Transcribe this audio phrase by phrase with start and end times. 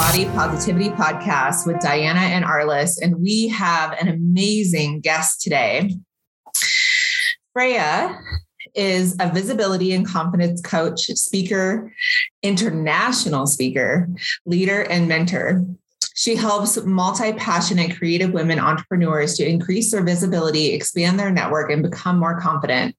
[0.00, 5.94] Body Positivity Podcast with Diana and Arliss, and we have an amazing guest today.
[7.52, 8.18] Freya
[8.74, 11.92] is a visibility and confidence coach, speaker,
[12.42, 14.08] international speaker,
[14.46, 15.66] leader, and mentor.
[16.20, 21.82] She helps multi passionate creative women entrepreneurs to increase their visibility, expand their network, and
[21.82, 22.94] become more confident.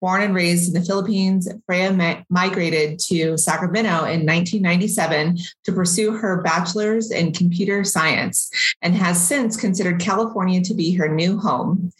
[0.00, 6.40] Born and raised in the Philippines, Freya migrated to Sacramento in 1997 to pursue her
[6.40, 11.92] bachelor's in computer science and has since considered California to be her new home.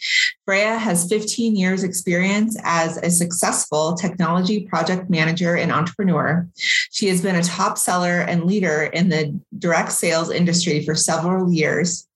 [0.47, 6.49] Freya has 15 years experience as a successful technology project manager and entrepreneur.
[6.57, 11.53] She has been a top seller and leader in the direct sales industry for several
[11.53, 12.07] years.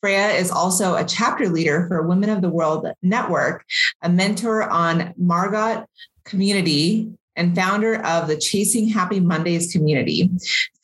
[0.00, 3.64] Freya is also a chapter leader for Women of the World Network,
[4.02, 5.86] a mentor on Margot
[6.24, 10.30] community, and founder of the Chasing Happy Mondays community.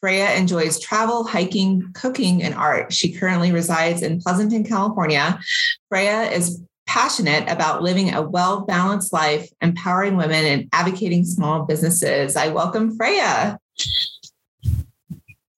[0.01, 2.93] Freya enjoys travel, hiking, cooking, and art.
[2.93, 5.39] She currently resides in Pleasanton, California.
[5.89, 12.37] Freya is passionate about living a well balanced life, empowering women, and advocating small businesses.
[12.37, 13.59] I welcome Freya.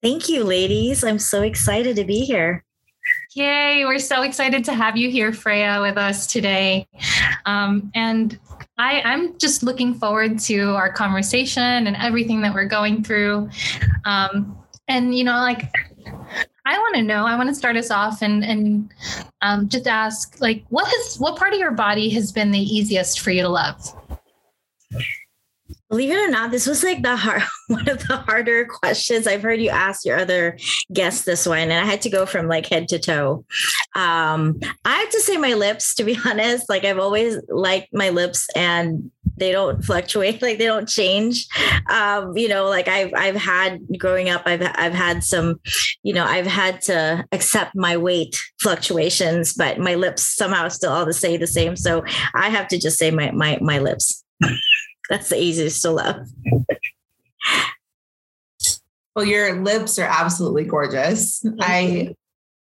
[0.04, 1.02] Thank you, ladies.
[1.02, 2.62] I'm so excited to be here.
[3.34, 6.86] Yay, we're so excited to have you here, Freya, with us today.
[7.46, 8.38] Um, and
[8.76, 13.48] I, I'm just looking forward to our conversation and everything that we're going through.
[14.04, 15.72] Um, and, you know, like,
[16.66, 17.24] I want to know.
[17.24, 18.92] I want to start us off and and
[19.40, 23.20] um, just ask, like, what has what part of your body has been the easiest
[23.20, 23.80] for you to love?
[25.90, 29.42] Believe it or not, this was like the hard one of the harder questions I've
[29.42, 30.58] heard you ask your other
[30.92, 33.44] guests this one, and I had to go from like head to toe.
[33.94, 36.68] Um, I have to say my lips, to be honest.
[36.68, 41.46] Like I've always liked my lips, and they don't fluctuate like they don't change
[41.90, 45.58] um, you know like i've i've had growing up i've i've had some
[46.02, 51.04] you know i've had to accept my weight fluctuations but my lips somehow still all
[51.04, 52.04] the say the same so
[52.34, 54.24] i have to just say my my my lips
[55.08, 56.26] that's the easiest to love
[59.14, 62.14] well your lips are absolutely gorgeous i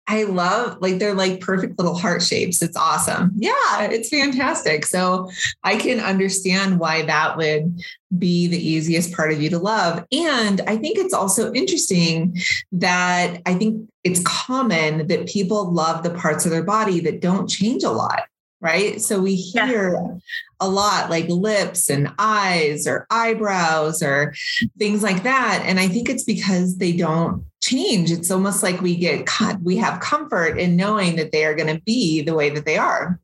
[0.08, 2.60] I love like they're like perfect little heart shapes.
[2.60, 3.32] It's awesome.
[3.36, 4.84] Yeah, it's fantastic.
[4.84, 5.30] So
[5.62, 7.80] I can understand why that would
[8.18, 10.04] be the easiest part of you to love.
[10.12, 12.36] And I think it's also interesting
[12.72, 17.48] that I think it's common that people love the parts of their body that don't
[17.48, 18.22] change a lot
[18.62, 19.00] right?
[19.00, 20.18] So we hear yeah.
[20.60, 24.32] a lot like lips and eyes or eyebrows or
[24.78, 25.64] things like that.
[25.66, 28.12] And I think it's because they don't change.
[28.12, 31.74] It's almost like we get caught, we have comfort in knowing that they are going
[31.74, 33.20] to be the way that they are.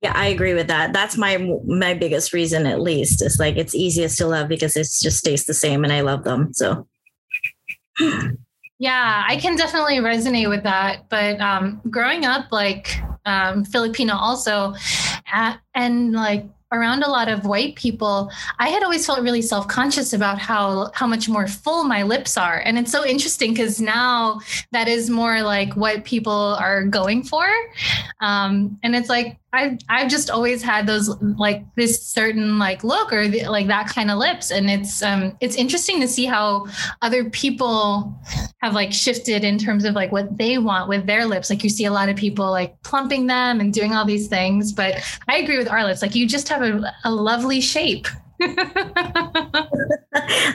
[0.00, 0.92] Yeah, I agree with that.
[0.92, 1.36] That's my
[1.66, 3.22] my biggest reason at least.
[3.22, 6.24] It's like it's easiest to love because it just stays the same and I love
[6.24, 6.52] them.
[6.52, 6.86] So
[8.78, 11.08] Yeah, I can definitely resonate with that.
[11.08, 14.74] But um, growing up, like um, Filipino, also,
[15.32, 19.68] at, and like around a lot of white people, I had always felt really self
[19.68, 23.80] conscious about how how much more full my lips are, and it's so interesting because
[23.80, 24.40] now
[24.72, 27.46] that is more like what people are going for,
[28.20, 33.12] um, and it's like I've I've just always had those like this certain like look
[33.12, 36.66] or the, like that kind of lips, and it's um it's interesting to see how
[37.00, 38.14] other people
[38.60, 41.48] have like shifted in terms of like what they want with their lips.
[41.48, 44.72] Like you see a lot of people like plumping them and doing all these things,
[44.72, 44.96] but
[45.28, 46.02] I agree with our lips.
[46.02, 48.06] Like you just have a, a lovely shape.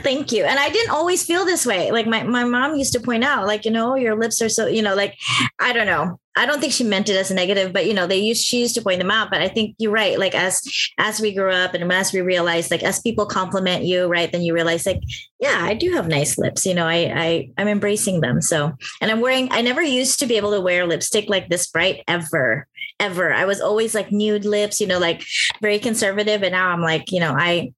[0.04, 0.44] Thank you.
[0.44, 1.92] And I didn't always feel this way.
[1.92, 4.68] Like my, my mom used to point out, like, you know, your lips are so,
[4.68, 5.16] you know, like,
[5.60, 6.20] I don't know.
[6.38, 8.62] I don't think she meant it as a negative, but you know, they used she
[8.62, 9.30] used to point them out.
[9.30, 10.18] But I think you're right.
[10.18, 10.62] Like as
[10.98, 14.42] as we grew up and as we realized, like as people compliment you, right, then
[14.42, 15.02] you realize like,
[15.40, 16.66] yeah, I do have nice lips.
[16.66, 18.42] You know, I I I'm embracing them.
[18.42, 18.72] So
[19.02, 22.04] and I'm wearing I never used to be able to wear lipstick like this bright
[22.08, 22.66] ever.
[23.00, 23.34] Ever.
[23.34, 25.24] I was always like nude lips, you know, like
[25.62, 26.44] very conservative.
[26.44, 27.74] And now I'm like, you know, I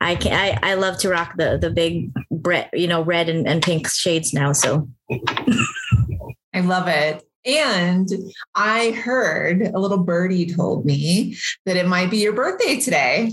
[0.00, 3.48] I can I, I love to rock the the big red, you know, red and,
[3.48, 4.52] and pink shades now.
[4.52, 4.88] So
[6.54, 7.27] I love it.
[7.44, 8.08] And
[8.54, 11.36] I heard a little birdie told me
[11.66, 13.32] that it might be your birthday today.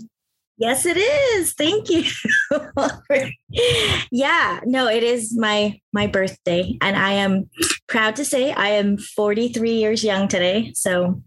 [0.58, 1.54] Yes, it is.
[1.54, 2.04] Thank you.
[4.12, 7.50] yeah, no, it is my my birthday, and I am
[7.88, 10.72] proud to say I am 43 years young today.
[10.74, 11.22] So,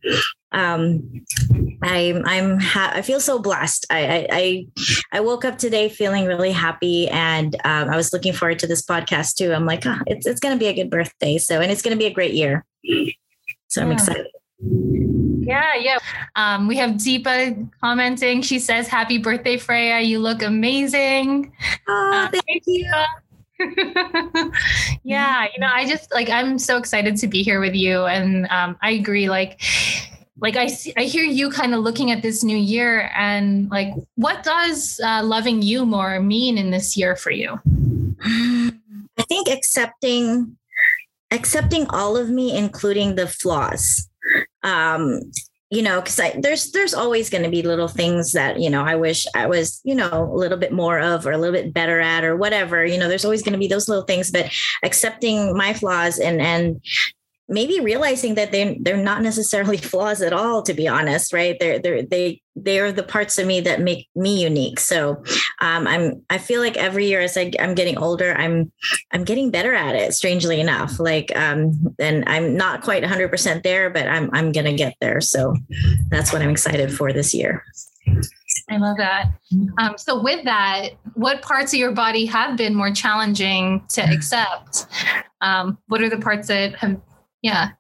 [0.53, 1.25] um,
[1.83, 3.87] I'm I'm ha- I feel so blessed.
[3.91, 4.67] I, I
[5.13, 8.83] I woke up today feeling really happy, and um, I was looking forward to this
[8.83, 9.53] podcast too.
[9.53, 11.97] I'm like, oh, it's it's going to be a good birthday, so and it's going
[11.97, 12.65] to be a great year.
[13.69, 14.27] So I'm excited.
[14.61, 15.99] Yeah, yeah.
[16.37, 18.43] Um, we have Deepa commenting.
[18.43, 20.01] She says, "Happy birthday, Freya!
[20.01, 21.53] You look amazing."
[21.89, 22.91] Oh, uh, thank you.
[25.05, 28.47] yeah, you know, I just like I'm so excited to be here with you, and
[28.51, 29.29] um, I agree.
[29.29, 29.61] Like,
[30.41, 33.93] like I see, I hear you kind of looking at this new year, and like,
[34.15, 37.61] what does uh, loving you more mean in this year for you?
[38.23, 40.57] I think accepting
[41.31, 44.09] accepting all of me, including the flaws.
[44.63, 45.21] Um,
[45.71, 48.83] you know because i there's there's always going to be little things that you know
[48.83, 51.75] i wish i was you know a little bit more of or a little bit
[51.75, 54.51] better at or whatever you know there's always going to be those little things but
[54.83, 56.81] accepting my flaws and and
[57.49, 61.57] maybe realizing that they they're not necessarily flaws at all to be honest right?
[61.59, 64.81] They're they're they they're the parts of me that make me unique.
[64.81, 65.23] So
[65.61, 68.73] um, i'm i feel like every year as I, i'm getting older i'm
[69.13, 70.99] i'm getting better at it strangely enough.
[70.99, 75.21] Like um and i'm not quite 100% there but i'm i'm gonna get there.
[75.21, 75.55] So
[76.09, 77.65] that's what i'm excited for this year.
[78.71, 79.33] I love that.
[79.79, 84.87] Um, so, with that, what parts of your body have been more challenging to accept?
[85.41, 87.01] Um, what are the parts that have
[87.43, 87.71] yeah.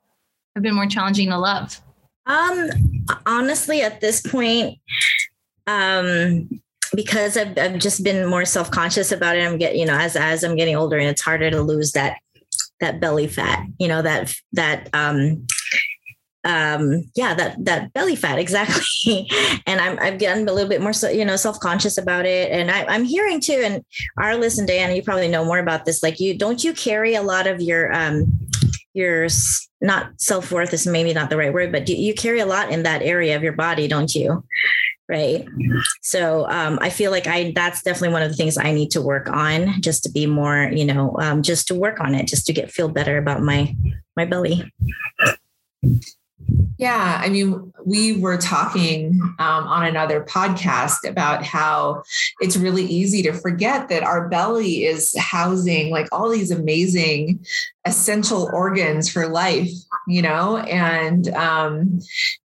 [0.54, 1.80] Have been more challenging to love.
[2.26, 2.70] Um
[3.26, 4.78] honestly at this point
[5.66, 6.48] um
[6.94, 10.42] because I've, I've just been more self-conscious about it i'm getting you know as as
[10.42, 12.18] i'm getting older and it's harder to lose that
[12.80, 15.46] that belly fat you know that that um
[16.44, 19.28] um yeah that that belly fat exactly.
[19.66, 22.50] And i'm i've gotten a little bit more so you know self-conscious about it.
[22.50, 23.84] And I, i'm hearing too and
[24.18, 27.22] arliss and diana you probably know more about this like you don't you carry a
[27.22, 28.38] lot of your um
[28.98, 29.28] your
[29.80, 33.02] not self-worth is maybe not the right word but you carry a lot in that
[33.02, 34.44] area of your body don't you?
[35.08, 35.46] Right?
[36.02, 39.00] So um, i feel like i that's definitely one of the things i need to
[39.00, 42.44] work on just to be more you know um, just to work on it just
[42.46, 43.74] to get feel better about my
[44.18, 44.70] my belly.
[46.76, 52.02] Yeah, I mean, we were talking um, on another podcast about how
[52.40, 57.44] it's really easy to forget that our belly is housing like all these amazing
[57.88, 59.70] essential organs for life,
[60.06, 62.00] you know, and um,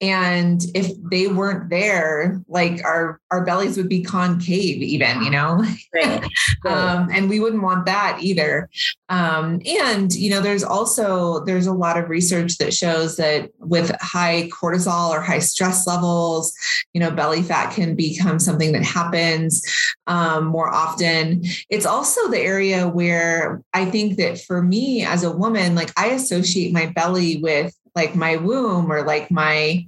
[0.01, 5.65] and if they weren't there, like our our bellies would be concave, even, you know,
[5.95, 6.25] right.
[6.67, 8.69] um, and we wouldn't want that either.
[9.09, 13.91] Um, and you know, there's also there's a lot of research that shows that with
[14.01, 16.53] high cortisol or high stress levels,
[16.93, 19.63] you know, belly fat can become something that happens
[20.07, 21.43] um, more often.
[21.71, 26.09] It's also the area where I think that for me as a woman, like I
[26.09, 29.87] associate my belly with like my womb or like my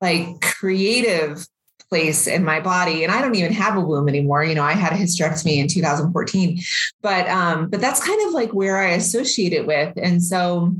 [0.00, 1.46] like creative
[1.88, 3.04] place in my body.
[3.04, 4.44] And i don't even have a womb anymore.
[4.44, 6.60] You know i had a hysterectomy in 2014
[7.02, 9.92] but um but that's kind of like where i associate it with.
[9.96, 10.74] And so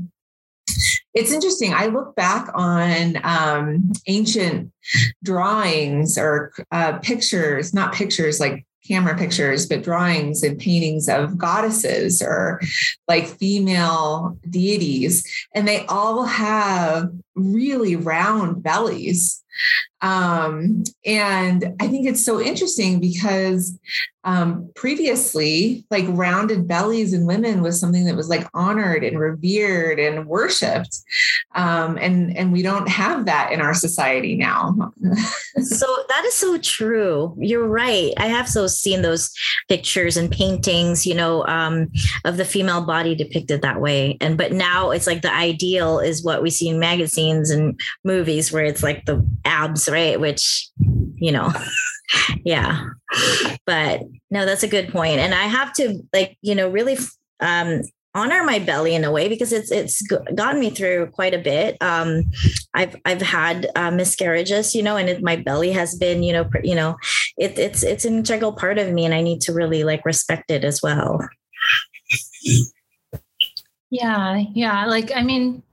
[1.13, 1.73] it's interesting.
[1.73, 4.71] I look back on um, ancient
[5.23, 12.21] drawings or uh, pictures, not pictures like camera pictures, but drawings and paintings of goddesses
[12.21, 12.59] or
[13.07, 15.25] like female deities.
[15.55, 19.43] And they all have really round bellies.
[20.03, 23.79] Um, and I think it's so interesting because
[24.25, 29.99] um, previously, like rounded bellies in women was something that was like honored and revered
[29.99, 30.97] and worshipped,
[31.55, 34.75] um, and and we don't have that in our society now.
[35.61, 37.35] so that is so true.
[37.37, 38.13] You're right.
[38.17, 39.29] I have so seen those
[39.67, 41.89] pictures and paintings, you know, um,
[42.23, 46.23] of the female body depicted that way, and but now it's like the ideal is
[46.23, 50.19] what we see in magazines and movies, where it's like the abs, right?
[50.19, 50.69] Which
[51.15, 51.53] you know.
[52.43, 52.83] yeah.
[53.65, 55.19] But no, that's a good point.
[55.19, 56.97] And I have to like, you know, really
[57.39, 57.83] um
[58.15, 60.01] honor my belly in a way because it's it's
[60.35, 61.77] gotten me through quite a bit.
[61.81, 62.25] Um,
[62.73, 66.49] I've I've had uh, miscarriages, you know, and it, my belly has been, you know,
[66.63, 66.97] you know,
[67.37, 70.51] it, it's it's an integral part of me, and I need to really like respect
[70.51, 71.27] it as well.
[73.89, 74.85] Yeah, yeah.
[74.85, 75.63] Like I mean,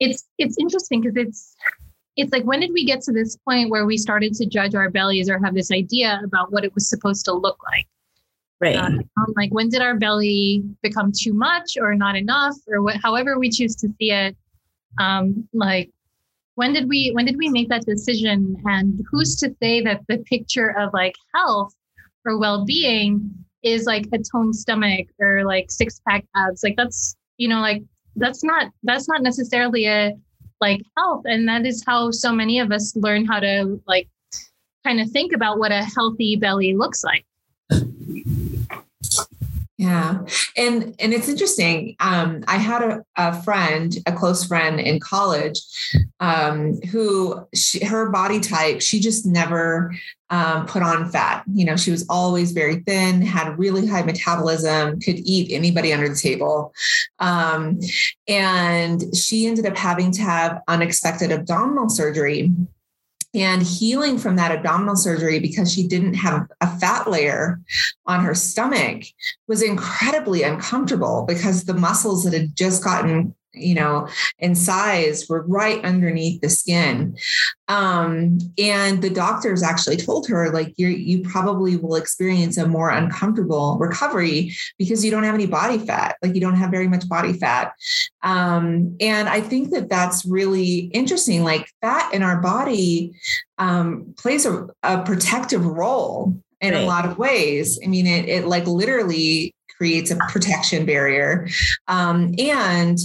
[0.00, 1.56] it's it's interesting because it's
[2.16, 4.90] it's like when did we get to this point where we started to judge our
[4.90, 7.86] bellies or have this idea about what it was supposed to look like?
[8.58, 8.76] Right.
[8.76, 9.02] Um,
[9.36, 13.50] like when did our belly become too much or not enough or what however we
[13.50, 14.34] choose to see it?
[14.98, 15.90] Um like
[16.54, 20.18] when did we when did we make that decision and who's to say that the
[20.18, 21.74] picture of like health
[22.24, 23.30] or well-being
[23.62, 26.62] is like a toned stomach or like six pack abs?
[26.64, 27.82] Like that's you know like
[28.16, 30.16] that's not that's not necessarily a
[30.60, 31.22] like health.
[31.26, 34.08] And that is how so many of us learn how to like
[34.84, 37.24] kind of think about what a healthy belly looks like.
[39.78, 40.20] Yeah.
[40.56, 45.60] And and it's interesting um, i had a, a friend a close friend in college
[46.20, 49.94] um, who she, her body type, she just never
[50.30, 51.44] um, put on fat.
[51.52, 56.08] You know, she was always very thin, had really high metabolism, could eat anybody under
[56.08, 56.72] the table.
[57.18, 57.80] Um,
[58.26, 62.50] and she ended up having to have unexpected abdominal surgery
[63.34, 67.60] and healing from that abdominal surgery because she didn't have a fat layer
[68.06, 69.04] on her stomach
[69.46, 74.08] was incredibly uncomfortable because the muscles that had just gotten you know,
[74.38, 77.16] in size were right underneath the skin.
[77.68, 82.90] Um, and the doctors actually told her, like, you you probably will experience a more
[82.90, 87.08] uncomfortable recovery because you don't have any body fat, like you don't have very much
[87.08, 87.72] body fat.
[88.22, 91.42] Um, and I think that that's really interesting.
[91.42, 93.14] Like fat in our body
[93.58, 96.82] um, plays a, a protective role in right.
[96.82, 97.80] a lot of ways.
[97.82, 101.48] I mean, it, it like literally creates a protection barrier.
[101.88, 102.98] Um, and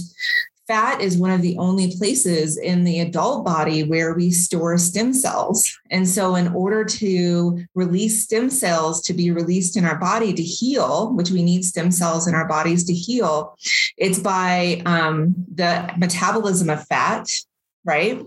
[0.66, 5.12] fat is one of the only places in the adult body where we store stem
[5.12, 5.78] cells.
[5.90, 10.42] And so, in order to release stem cells to be released in our body to
[10.42, 13.54] heal, which we need stem cells in our bodies to heal,
[13.96, 17.28] it's by um, the metabolism of fat.
[17.84, 18.22] Right.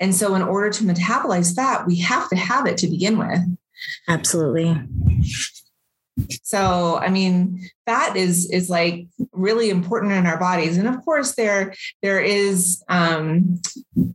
[0.00, 3.40] And so, in order to metabolize fat, we have to have it to begin with.
[4.06, 4.80] Absolutely.
[6.42, 11.34] So, I mean, fat is is like really important in our bodies, and of course,
[11.34, 13.60] there there is, um,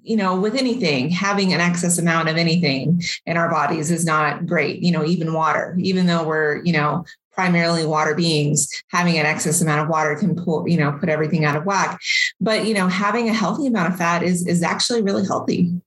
[0.01, 4.45] you know, with anything, having an excess amount of anything in our bodies is not
[4.45, 4.81] great.
[4.81, 9.59] You know, even water, even though we're you know primarily water beings having an excess
[9.59, 11.99] amount of water can pull you know put everything out of whack.
[12.41, 15.81] But you know having a healthy amount of fat is is actually really healthy.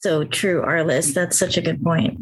[0.00, 1.12] So true arliss.
[1.12, 2.20] That's such a good point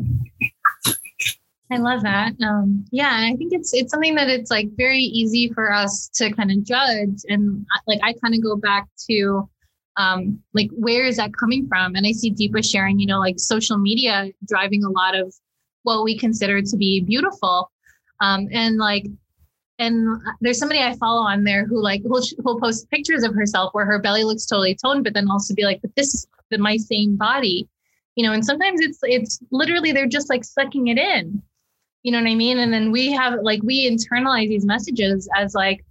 [1.70, 2.34] I love that.
[2.42, 6.30] Um, yeah, I think it's it's something that it's like very easy for us to
[6.32, 9.48] kind of judge, and like I kind of go back to
[9.96, 11.96] um, like where is that coming from?
[11.96, 15.34] And I see Deepa sharing, you know, like social media driving a lot of
[15.82, 17.70] what we consider to be beautiful,
[18.20, 19.06] um, and like
[19.78, 23.74] and there's somebody I follow on there who like who'll, who'll post pictures of herself
[23.74, 26.76] where her belly looks totally toned, but then also be like, but this is my
[26.76, 27.68] same body,
[28.14, 28.32] you know.
[28.32, 31.42] And sometimes it's it's literally they're just like sucking it in,
[32.06, 32.60] you know what I mean?
[32.60, 35.84] And then we have like we internalize these messages as like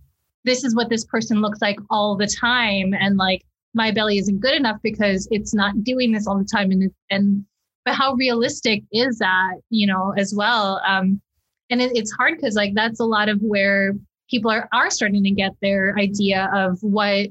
[0.46, 3.44] this is what this person looks like all the time and like
[3.74, 7.44] my belly isn't good enough because it's not doing this all the time and and
[7.84, 10.82] but how realistic is that, you know, as well?
[10.88, 11.22] Um
[11.70, 13.94] and it, it's hard because like that's a lot of where
[14.30, 17.28] people are are starting to get their idea of what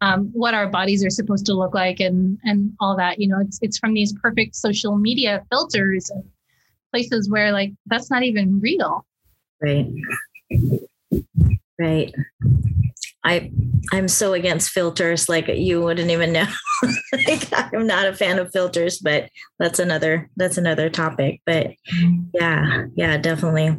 [0.00, 3.40] um, what our bodies are supposed to look like and and all that you know
[3.40, 6.24] it's it's from these perfect social media filters and
[6.92, 9.04] places where like that's not even real.
[9.60, 9.86] Right.
[11.78, 12.14] Right.
[13.24, 13.50] I
[13.92, 16.46] I'm so against filters like you wouldn't even know.
[17.26, 19.28] like I'm not a fan of filters, but
[19.58, 21.40] that's another that's another topic.
[21.44, 22.22] But mm-hmm.
[22.34, 23.76] yeah, yeah, definitely.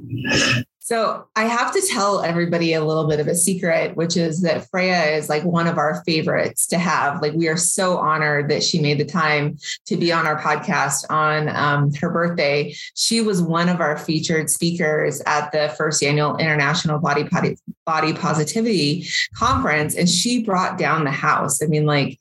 [0.87, 4.69] So I have to tell everybody a little bit of a secret, which is that
[4.69, 7.21] Freya is like one of our favorites to have.
[7.21, 11.03] Like we are so honored that she made the time to be on our podcast
[11.09, 12.73] on um, her birthday.
[12.95, 18.13] She was one of our featured speakers at the first annual International Body Body, Body
[18.13, 21.61] Positivity Conference, and she brought down the house.
[21.61, 22.17] I mean, like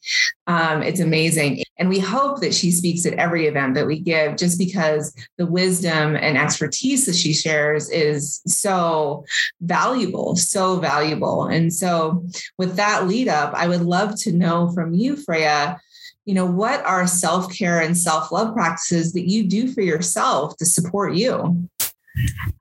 [0.47, 1.63] um, it's amazing.
[1.79, 5.47] And we hope that she speaks at every event that we give just because the
[5.47, 9.25] wisdom and expertise that she shares is so
[9.61, 11.47] valuable, so valuable.
[11.47, 12.25] And so,
[12.59, 15.81] with that lead up, I would love to know from you, Freya,
[16.25, 20.57] you know, what are self care and self love practices that you do for yourself
[20.59, 21.69] to support you?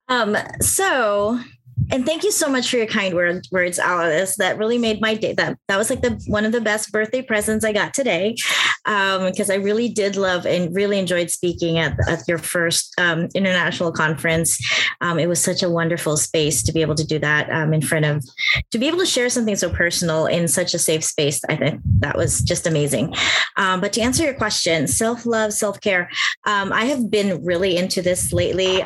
[0.07, 1.39] Um, so
[1.91, 4.37] and thank you so much for your kind words, words, Arliss.
[4.37, 5.33] That really made my day.
[5.33, 8.35] That that was like the one of the best birthday presents I got today,
[8.83, 13.27] because um, I really did love and really enjoyed speaking at, at your first um,
[13.35, 14.59] international conference.
[15.01, 17.81] Um, it was such a wonderful space to be able to do that um, in
[17.81, 18.23] front of,
[18.71, 21.41] to be able to share something so personal in such a safe space.
[21.49, 23.13] I think that was just amazing.
[23.57, 26.09] Um, but to answer your question, self love, self care.
[26.45, 28.77] Um, I have been really into this lately.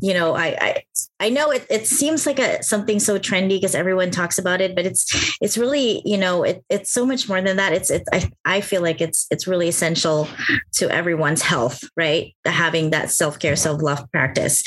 [0.00, 0.82] you know, I, I
[1.20, 4.74] I know it, it seems like a something so trendy because everyone talks about it,
[4.74, 7.72] but it's it's really you know it, it's so much more than that.
[7.72, 10.28] It's it's I, I feel like it's it's really essential
[10.74, 12.34] to everyone's health, right?
[12.44, 14.62] Having that self care, self love practice,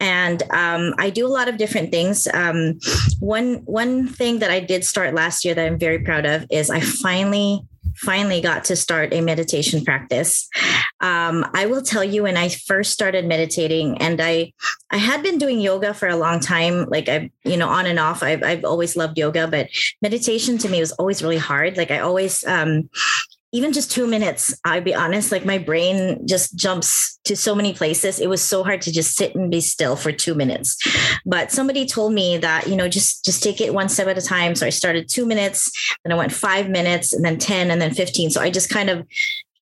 [0.00, 2.28] and um, I do a lot of different things.
[2.32, 2.78] Um,
[3.20, 6.70] one one thing that I did start last year that I'm very proud of is
[6.70, 7.60] I finally
[7.98, 10.48] finally got to start a meditation practice.
[11.00, 14.52] Um, I will tell you when I first started meditating, and I
[14.90, 17.98] I had been doing yoga for a long time, like I you know on and
[17.98, 18.22] off.
[18.22, 19.68] I've I've always loved yoga, but
[20.02, 21.76] meditation to me was always really hard.
[21.76, 22.88] Like I always um,
[23.52, 27.72] even just two minutes, I'll be honest, like my brain just jumps to so many
[27.72, 28.18] places.
[28.18, 30.76] It was so hard to just sit and be still for two minutes.
[31.24, 34.22] But somebody told me that, you know, just just take it one step at a
[34.22, 34.54] time.
[34.54, 35.70] So I started two minutes,
[36.04, 38.30] then I went five minutes, and then 10, and then 15.
[38.30, 39.06] So I just kind of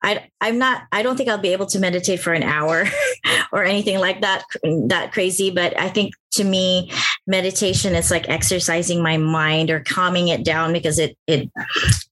[0.03, 2.85] I, I'm not, I don't think I'll be able to meditate for an hour
[3.53, 4.45] or anything like that,
[4.88, 5.50] that crazy.
[5.50, 6.91] But I think to me,
[7.26, 11.50] meditation is like exercising my mind or calming it down because it it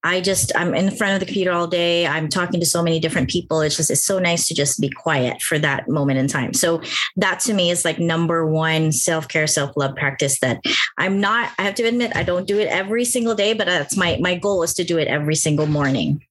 [0.03, 2.07] I just I'm in front of the computer all day.
[2.07, 3.61] I'm talking to so many different people.
[3.61, 6.55] It's just it's so nice to just be quiet for that moment in time.
[6.55, 6.83] So
[7.17, 10.65] that to me is like number one self-care, self-love practice that
[10.99, 13.97] I'm not, I have to admit, I don't do it every single day, but that's
[13.97, 16.25] my my goal is to do it every single morning.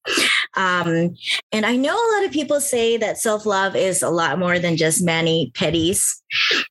[0.55, 1.15] Um,
[1.51, 4.75] and I know a lot of people say that self-love is a lot more than
[4.75, 6.21] just mani pedis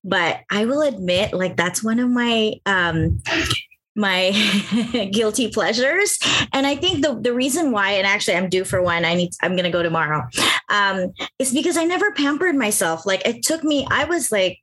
[0.04, 1.00] but I will admit,
[1.32, 3.20] like that's one of my um
[3.96, 4.30] my
[5.12, 6.18] guilty pleasures.
[6.52, 9.30] And i think the, the reason why and actually i'm due for one i need
[9.42, 10.26] i'm gonna go tomorrow
[10.68, 13.06] um is because i never pampered myself.
[13.06, 14.58] Like it took me i was like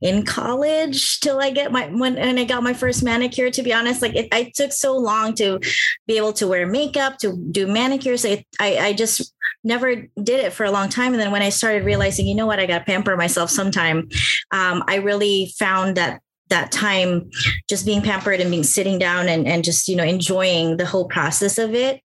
[0.00, 3.50] in college till I get my when, when I got my first manicure.
[3.50, 5.60] To be honest, like it, I took so long to
[6.06, 8.24] be able to wear makeup, to do manicures.
[8.24, 11.12] I, I, I just never did it for a long time.
[11.12, 14.08] And then when I started realizing, you know what, I got to pamper myself sometime.
[14.50, 17.30] Um, I really found that that time
[17.68, 21.06] just being pampered and being sitting down and, and just you know enjoying the whole
[21.06, 22.00] process of it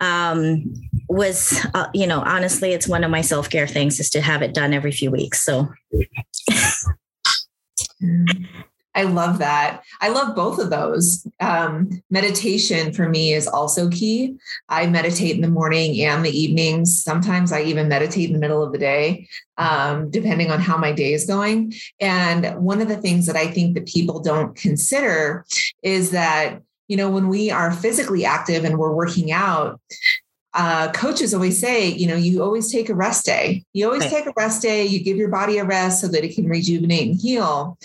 [0.00, 0.64] um,
[1.08, 4.54] was uh, you know honestly it's one of my self-care things is to have it
[4.54, 5.68] done every few weeks so
[8.96, 9.82] I love that.
[10.00, 11.26] I love both of those.
[11.38, 14.36] Um, meditation for me is also key.
[14.70, 17.04] I meditate in the morning and the evenings.
[17.04, 20.92] Sometimes I even meditate in the middle of the day, um, depending on how my
[20.92, 21.74] day is going.
[22.00, 25.44] And one of the things that I think that people don't consider
[25.82, 29.80] is that you know when we are physically active and we're working out
[30.56, 33.64] uh, coaches always say, you know, you always take a rest day.
[33.74, 34.10] You always right.
[34.10, 34.86] take a rest day.
[34.86, 37.78] You give your body a rest so that it can rejuvenate and heal.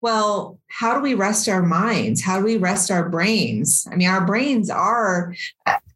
[0.00, 2.22] Well, how do we rest our minds?
[2.22, 3.86] How do we rest our brains?
[3.90, 5.34] I mean, our brains are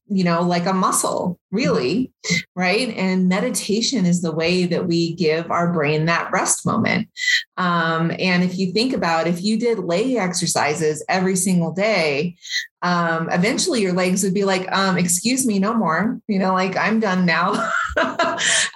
[0.08, 2.12] you know, like a muscle, really,
[2.54, 2.88] right?
[2.96, 7.08] And meditation is the way that we give our brain that rest moment.
[7.56, 12.36] Um, and if you think about if you did leg exercises every single day,
[12.82, 16.76] um, eventually your legs would be like, um, excuse me, no more, you know, like
[16.76, 17.52] I'm done now.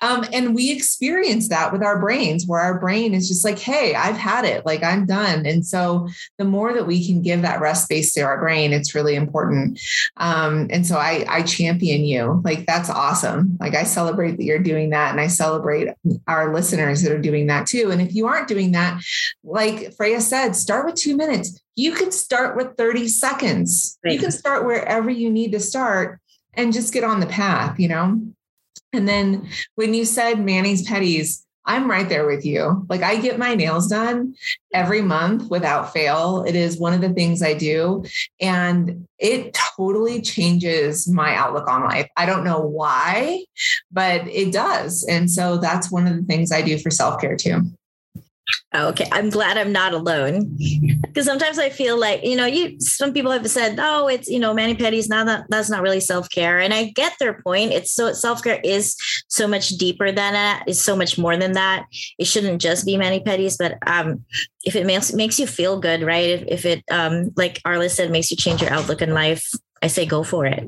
[0.03, 3.95] um, and we experience that with our brains, where our brain is just like, hey,
[3.95, 5.45] I've had it, like I'm done.
[5.47, 8.95] And so the more that we can give that rest space to our brain, it's
[8.95, 9.79] really important.
[10.17, 12.41] Um, and so I, I champion you.
[12.45, 13.57] Like that's awesome.
[13.61, 15.89] Like I celebrate that you're doing that, and I celebrate
[16.27, 17.91] our listeners that are doing that too.
[17.91, 19.03] And if you aren't doing that,
[19.45, 21.61] like Freya said, start with two minutes.
[21.77, 23.99] You can start with 30 seconds.
[24.05, 24.15] Right.
[24.15, 26.21] You can start wherever you need to start
[26.55, 28.21] and just get on the path, you know?
[28.93, 32.87] And then when you said Manny's Petties, I'm right there with you.
[32.89, 34.35] Like I get my nails done
[34.73, 36.45] every month without fail.
[36.47, 38.05] It is one of the things I do.
[38.41, 42.09] And it totally changes my outlook on life.
[42.17, 43.45] I don't know why,
[43.93, 45.05] but it does.
[45.09, 47.63] And so that's one of the things I do for self care too.
[48.73, 50.57] Oh, okay, I'm glad I'm not alone
[51.03, 54.39] because sometimes I feel like you know, you some people have said, "Oh, it's you
[54.39, 57.73] know, mani pedis." Now that that's not really self care, and I get their point.
[57.73, 58.97] It's so self care is
[59.29, 60.65] so much deeper than that.
[60.67, 61.87] It's so much more than that.
[62.19, 64.25] It shouldn't just be mani pedis, but um,
[64.65, 66.29] if it makes makes you feel good, right?
[66.29, 69.51] If, if it um, like Arliss said, makes you change your outlook in life,
[69.83, 70.65] I say go for it.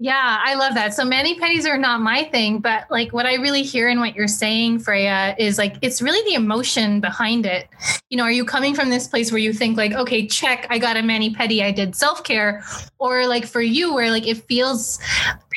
[0.00, 0.92] Yeah, I love that.
[0.92, 4.16] So mani pedis are not my thing, but like what I really hear in what
[4.16, 7.68] you're saying, Freya, is like it's really the emotion behind it.
[8.10, 10.78] You know, are you coming from this place where you think like, okay, check, I
[10.78, 12.64] got a mani pedi, I did self care,
[13.04, 14.98] or like for you where like it feels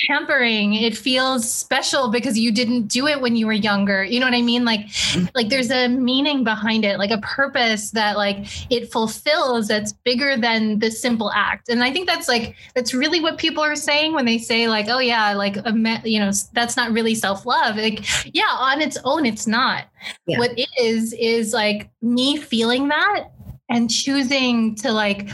[0.05, 4.03] pampering, it feels special because you didn't do it when you were younger.
[4.03, 4.65] You know what I mean?
[4.65, 5.27] Like, mm-hmm.
[5.33, 10.35] like there's a meaning behind it, like a purpose that like it fulfills that's bigger
[10.35, 11.69] than the simple act.
[11.69, 14.89] And I think that's like that's really what people are saying when they say like,
[14.89, 15.55] oh yeah, like
[16.03, 17.77] you know, that's not really self love.
[17.77, 18.05] Like,
[18.35, 19.85] yeah, on its own, it's not.
[20.25, 20.39] Yeah.
[20.39, 23.29] What it is is like me feeling that
[23.69, 25.29] and choosing to like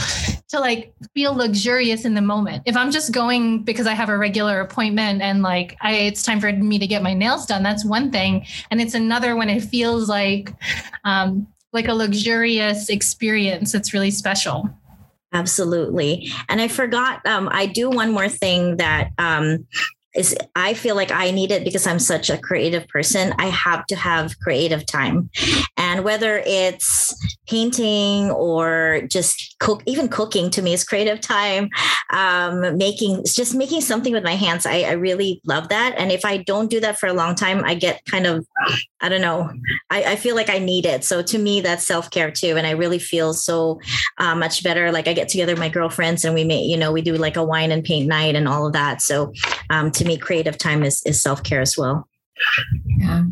[0.49, 2.63] to like feel luxurious in the moment.
[2.65, 6.39] If I'm just going because I have a regular appointment and like I it's time
[6.39, 8.45] for me to get my nails done, that's one thing.
[8.71, 10.53] And it's another when it feels like
[11.03, 13.73] um like a luxurious experience.
[13.73, 14.69] It's really special.
[15.33, 16.31] Absolutely.
[16.47, 19.65] And I forgot, um, I do one more thing that um,
[20.15, 23.33] is I feel like I need it because I'm such a creative person.
[23.39, 25.31] I have to have creative time.
[25.75, 27.15] And whether it's
[27.53, 31.69] painting or just cook, even cooking to me is creative time.
[32.09, 34.65] Um, making just making something with my hands.
[34.65, 35.93] I, I really love that.
[35.95, 38.47] And if I don't do that for a long time, I get kind of,
[39.01, 39.51] I don't know,
[39.91, 41.03] I, I feel like I need it.
[41.03, 42.55] So to me, that's self-care too.
[42.57, 43.79] And I really feel so
[44.17, 44.91] uh, much better.
[44.91, 47.37] Like I get together with my girlfriends and we make, you know, we do like
[47.37, 48.99] a wine and paint night and all of that.
[48.99, 49.31] So
[49.69, 52.07] um, to me, creative time is, is self care as well.
[52.97, 53.25] Yeah.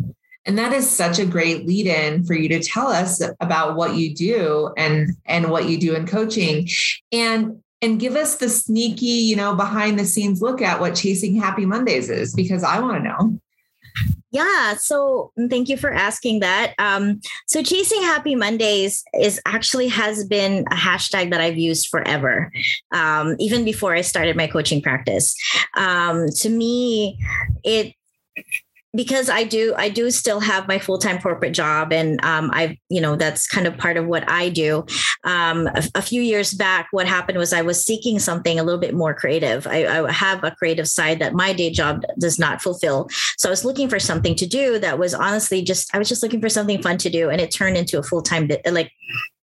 [0.46, 3.96] And that is such a great lead in for you to tell us about what
[3.96, 6.68] you do and and what you do in coaching.
[7.12, 11.36] And and give us the sneaky, you know, behind the scenes look at what chasing
[11.36, 13.40] happy Mondays is because I want to know.
[14.32, 14.76] Yeah.
[14.78, 16.74] So mm, thank you for asking that.
[16.80, 22.52] Um, so chasing happy Mondays is actually has been a hashtag that I've used forever,
[22.94, 25.36] um, even before I started my coaching practice.
[25.76, 27.20] Um, to me,
[27.64, 27.94] it
[28.94, 32.78] because I do I do still have my full time corporate job, and um, I
[32.90, 34.86] you know that's kind of part of what I do.
[35.24, 38.80] Um, a, a, few years back, what happened was I was seeking something a little
[38.80, 39.68] bit more creative.
[39.68, 43.52] I, I, have a creative side that my day job does not fulfill, so I
[43.52, 46.50] was looking for something to do that was honestly just I was just looking for
[46.50, 48.92] something fun to do, and it turned into a full time like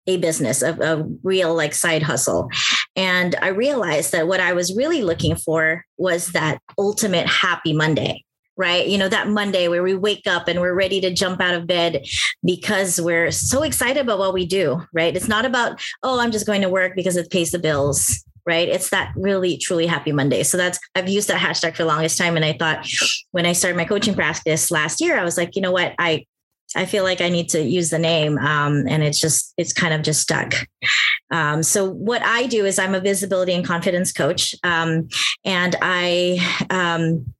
[0.08, 2.50] a business, a, a, real like side hustle.
[2.96, 8.25] And I realized that what I was really looking for was that ultimate happy Monday
[8.58, 8.88] right?
[8.88, 11.68] You know, that Monday where we wake up and we're ready to jump out of
[11.68, 12.06] bed
[12.44, 15.16] because we're so excited about what we do, right?
[15.16, 18.24] It's not about, oh, I'm just going to work because it pays the bills.
[18.48, 18.70] Right.
[18.70, 20.44] It's that really, truly happy Monday.
[20.44, 22.36] So that's, I've used that hashtag for the longest time.
[22.36, 22.88] And I thought
[23.32, 25.96] when I started my coaching practice last year, I was like, you know what?
[25.98, 26.28] I,
[26.76, 28.38] I feel like I need to use the name.
[28.38, 30.54] Um, and it's just, it's kind of just stuck.
[31.32, 34.54] Um, so what I do is I'm a visibility and confidence coach.
[34.64, 35.10] Um,
[35.44, 36.38] and I,
[36.70, 37.34] um,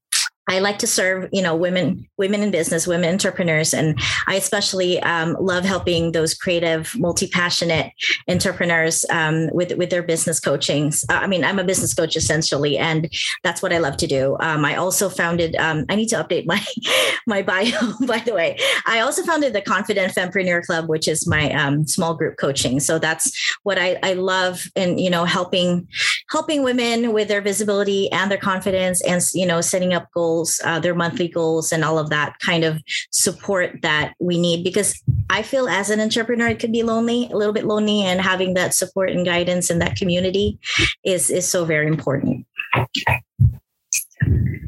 [0.48, 5.02] I like to serve, you know, women, women in business, women entrepreneurs, and I especially
[5.02, 7.92] um, love helping those creative, multi-passionate
[8.30, 11.04] entrepreneurs um, with with their business coachings.
[11.10, 13.12] Uh, I mean, I'm a business coach essentially, and
[13.44, 14.38] that's what I love to do.
[14.40, 15.56] Um, I also founded.
[15.56, 16.64] Um, I need to update my
[17.28, 18.60] my bio, by the way.
[18.86, 22.80] I also founded the Confident Fempreneur Club, which is my um, small group coaching.
[22.80, 25.88] So that's what I, I love, and you know, helping
[26.30, 30.60] helping women with their visibility and their confidence, and you know, setting up goals goals,
[30.64, 34.64] uh, their monthly goals, and all of that kind of support that we need.
[34.64, 38.22] Because I feel as an entrepreneur, it could be lonely, a little bit lonely, and
[38.22, 40.60] having that support and guidance in that community
[41.04, 42.46] is is so very important.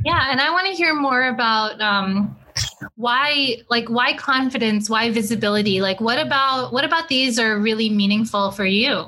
[0.05, 2.37] Yeah, and I want to hear more about um,
[2.95, 5.81] why, like, why confidence, why visibility.
[5.81, 9.05] Like, what about what about these are really meaningful for you?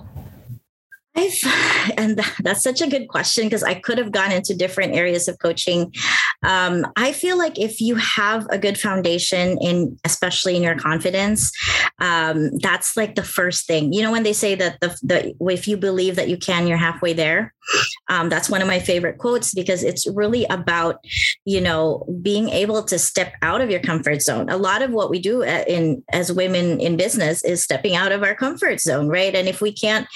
[1.15, 5.28] I've, and that's such a good question because I could have gone into different areas
[5.28, 5.93] of coaching.
[6.43, 11.52] Um, I feel like if you have a good foundation in, especially in your confidence,
[11.99, 13.91] um, that's like the first thing.
[13.91, 16.78] You know, when they say that the, the if you believe that you can, you're
[16.78, 17.54] halfway there.
[18.10, 21.04] Um, that's one of my favorite quotes because it's really about,
[21.45, 24.49] you know, being able to step out of your comfort zone.
[24.49, 28.12] A lot of what we do uh, in as women in business is stepping out
[28.12, 29.36] of our comfort zone, right?
[29.36, 30.08] And if we can't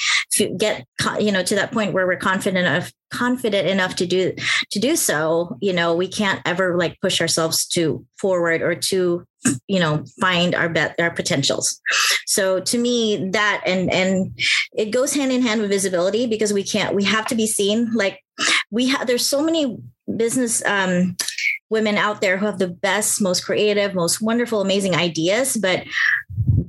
[0.57, 0.85] get
[1.19, 4.33] you know to that point where we're confident enough confident enough to do
[4.71, 9.25] to do so you know we can't ever like push ourselves to forward or to
[9.67, 11.79] you know find our bet our potentials.
[12.25, 14.37] So to me that and and
[14.73, 17.91] it goes hand in hand with visibility because we can't we have to be seen.
[17.93, 18.23] Like
[18.71, 19.77] we have there's so many
[20.17, 21.15] business um
[21.69, 25.83] women out there who have the best most creative most wonderful amazing ideas but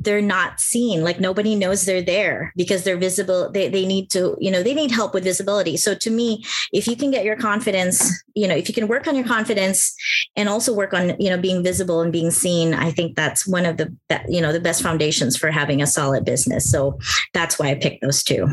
[0.05, 1.03] they're not seen.
[1.03, 3.51] Like nobody knows they're there because they're visible.
[3.51, 5.77] They, they need to you know they need help with visibility.
[5.77, 9.07] So to me if you can get your confidence you know if you can work
[9.07, 9.95] on your confidence
[10.37, 13.65] and also work on you know being visible and being seen i think that's one
[13.65, 13.95] of the
[14.29, 16.71] you know the best foundations for having a solid business.
[16.71, 16.99] So
[17.33, 18.47] that's why i picked those two.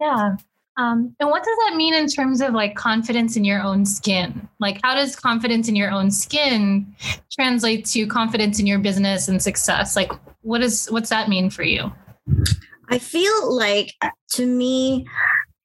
[0.00, 0.36] Yeah
[0.76, 4.48] um, and what does that mean in terms of like confidence in your own skin?
[4.58, 6.94] Like, how does confidence in your own skin
[7.32, 9.94] translate to confidence in your business and success?
[9.94, 11.92] Like, what is what's that mean for you?
[12.90, 13.92] I feel like
[14.32, 15.06] to me,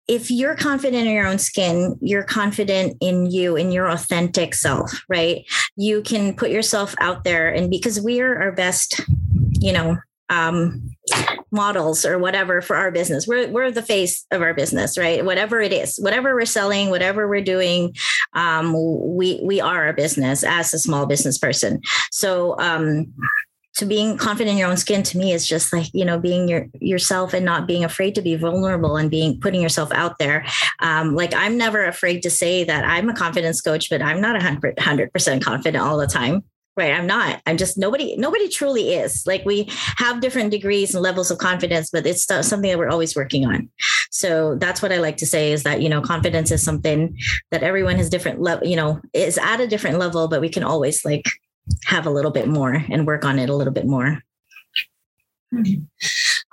[0.08, 5.04] if you're confident in your own skin, you're confident in you, in your authentic self,
[5.10, 5.44] right?
[5.76, 9.02] You can put yourself out there, and because we are our best,
[9.60, 9.98] you know,
[10.30, 10.92] um,
[11.52, 13.28] models or whatever for our business.
[13.28, 15.24] We're, we're the face of our business, right?
[15.24, 17.96] Whatever it is, whatever we're selling, whatever we're doing,
[18.34, 18.74] um,
[19.16, 21.82] we, we are a business as a small business person.
[22.12, 23.14] So, um,
[23.76, 26.50] to being confident in your own skin to me is just like you know being
[26.50, 30.46] your yourself and not being afraid to be vulnerable and being putting yourself out there
[30.82, 34.36] um, like i'm never afraid to say that i'm a confidence coach but i'm not
[34.36, 36.44] a 100, 100% confident all the time
[36.78, 37.42] right i'm not.
[37.46, 39.26] I'm just nobody nobody truly is.
[39.26, 43.16] Like we have different degrees and levels of confidence but it's something that we're always
[43.16, 43.70] working on.
[44.12, 47.18] So that's what i like to say is that you know confidence is something
[47.52, 50.64] that everyone has different level you know is at a different level but we can
[50.64, 51.26] always like
[51.86, 54.22] have a little bit more and work on it a little bit more
[55.52, 55.62] hmm.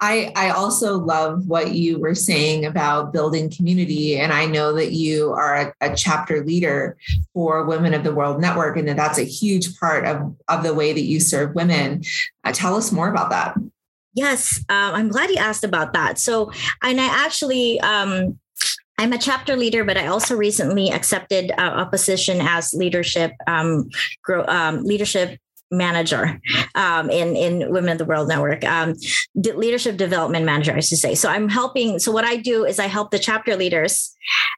[0.00, 4.92] I I also love what you were saying about building community, and I know that
[4.92, 6.96] you are a, a, chapter leader
[7.32, 10.74] for Women of the World Network, and that that's a huge part of of the
[10.74, 12.02] way that you serve women.
[12.44, 13.56] Uh, tell us more about that.
[14.12, 16.18] Yes, um, I'm glad you asked about that.
[16.18, 16.50] So,
[16.82, 18.38] and I actually um,
[18.98, 23.88] I'm a chapter leader, but I also recently accepted a, a position as leadership um,
[24.22, 25.38] grow, um, leadership
[25.70, 26.40] manager
[26.74, 28.94] um, in in Women of the World Network, um,
[29.35, 31.14] leadership development manager, I should say.
[31.14, 31.98] So I'm helping.
[31.98, 34.14] So what I do is I help the chapter leaders.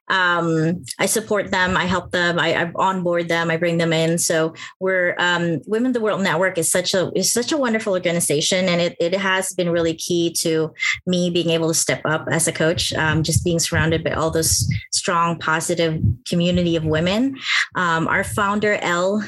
[0.09, 1.77] Um, I support them.
[1.77, 2.39] I help them.
[2.39, 3.51] I, I onboard them.
[3.51, 4.17] I bring them in.
[4.17, 7.93] So we're um, Women of the World Network is such a is such a wonderful
[7.93, 10.73] organization, and it it has been really key to
[11.05, 12.93] me being able to step up as a coach.
[12.93, 17.37] Um, just being surrounded by all those strong, positive community of women.
[17.75, 19.23] Um, our founder Elle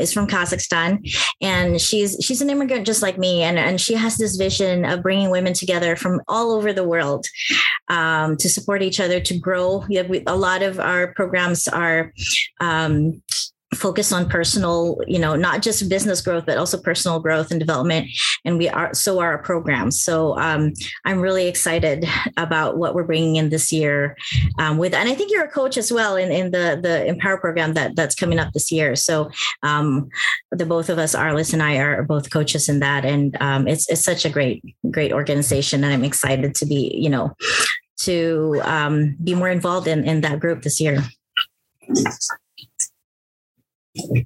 [0.00, 1.06] is from Kazakhstan
[1.40, 3.42] and she's she's an immigrant just like me.
[3.42, 7.26] And and she has this vision of bringing women together from all over the world
[7.88, 9.84] um, to support each other to grow.
[9.90, 12.12] A lot of our programs are
[12.60, 13.22] um,
[13.76, 18.08] focus on personal you know not just business growth but also personal growth and development.
[18.44, 20.00] And we are so are our programs.
[20.00, 20.72] So um,
[21.04, 24.16] i'm really excited about what we're bringing in this year
[24.58, 27.38] um, with and i think you're a coach as well in, in the the empower
[27.38, 28.96] program that that's coming up this year.
[28.96, 29.30] So
[29.62, 30.08] um,
[30.50, 33.04] the both of us arliss and i are both coaches in that.
[33.04, 35.84] And um, it's it's such a great great organization.
[35.84, 37.34] And i'm excited to be you know
[37.98, 41.02] to um, be more involved in in that group this year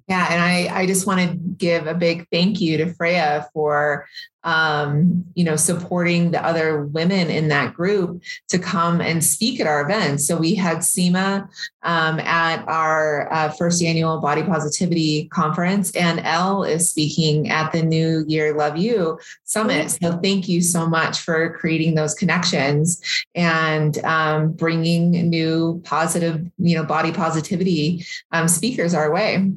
[0.09, 4.07] yeah, and I, I just want to give a big thank you to Freya for
[4.45, 9.67] um, you know, supporting the other women in that group to come and speak at
[9.67, 10.27] our events.
[10.27, 11.49] So we had SEMA
[11.83, 17.83] um, at our uh, first annual Body Positivity Conference, and Elle is speaking at the
[17.83, 19.91] New Year Love You Summit.
[19.91, 23.01] So thank you so much for creating those connections
[23.35, 29.51] and um, bringing new positive, you know, body positivity um, speakers our way.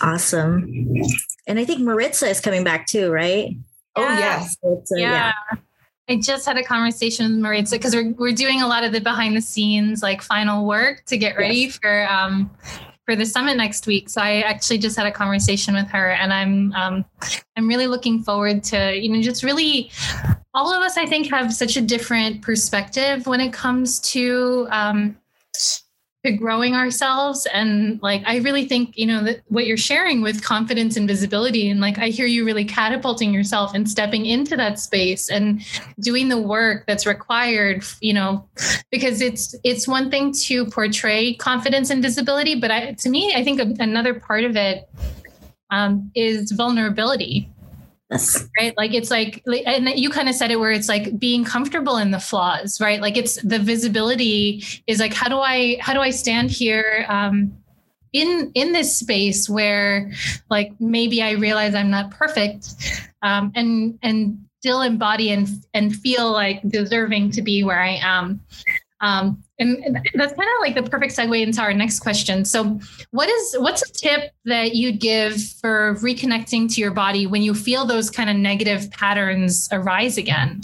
[0.00, 0.94] Awesome.
[1.46, 3.56] And I think Maritza is coming back too, right?
[3.94, 4.56] Oh, yes.
[4.62, 5.32] Maritza, yeah.
[5.52, 5.58] yeah.
[6.08, 9.00] I just had a conversation with Maritza because we're, we're doing a lot of the
[9.00, 11.78] behind the scenes, like final work to get ready yes.
[11.78, 12.50] for um,
[13.06, 14.08] for the summit next week.
[14.08, 17.04] So I actually just had a conversation with her, and I'm um,
[17.56, 19.90] I'm really looking forward to you know just really
[20.54, 25.16] all of us I think have such a different perspective when it comes to um,
[26.26, 27.46] to growing ourselves.
[27.52, 31.70] And like i really think you know that what you're sharing with confidence and visibility
[31.70, 35.62] and like i hear you really catapulting yourself and stepping into that space and
[36.00, 38.48] doing the work that's required you know
[38.90, 43.42] because it's it's one thing to portray confidence and visibility but I, to me i
[43.42, 44.88] think another part of it
[45.70, 47.50] um, is vulnerability
[48.58, 48.76] Right.
[48.76, 52.12] Like it's like, and you kind of said it where it's like being comfortable in
[52.12, 53.00] the flaws, right?
[53.00, 57.04] Like it's the visibility is like, how do I, how do I stand here?
[57.08, 57.56] Um,
[58.12, 60.10] in in this space where
[60.48, 62.74] like maybe i realize i'm not perfect
[63.22, 68.40] um, and and still embody and and feel like deserving to be where i am
[69.00, 72.44] um, and that's kind of like the perfect segue into our next question.
[72.44, 72.78] So,
[73.10, 77.54] what is what's a tip that you'd give for reconnecting to your body when you
[77.54, 80.60] feel those kind of negative patterns arise again?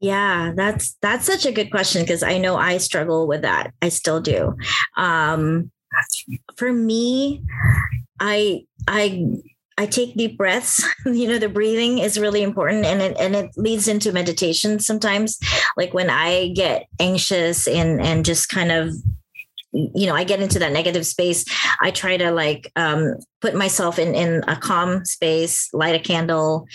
[0.00, 3.72] Yeah, that's that's such a good question because I know I struggle with that.
[3.82, 4.56] I still do.
[4.96, 5.70] Um,
[6.56, 7.42] for me,
[8.18, 9.24] I I
[9.76, 10.84] I take deep breaths.
[11.06, 15.38] you know, the breathing is really important and it and it leads into meditation sometimes.
[15.76, 18.94] Like when I get anxious and and just kind of
[19.74, 21.44] you know, I get into that negative space.
[21.80, 26.66] I try to like um, put myself in in a calm space, light a candle,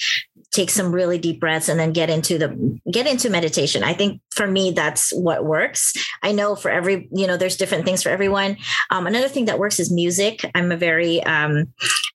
[0.52, 3.84] take some really deep breaths and then get into the get into meditation.
[3.84, 5.94] I think for me that's what works.
[6.24, 8.58] I know for every you know there's different things for everyone.
[8.90, 10.50] Um, another thing that works is music.
[10.56, 11.68] I'm a very um,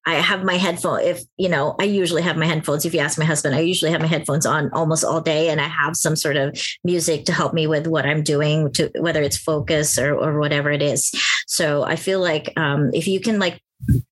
[0.07, 2.85] i have my headphone if you know i usually have my headphones.
[2.85, 5.61] If you ask my husband i usually have my headphones on almost all day and
[5.61, 9.23] i have some sort of music to help me with what i'm doing to whether
[9.23, 11.13] it's focus or, or whatever it is.
[11.47, 13.61] So i feel like um, if you can like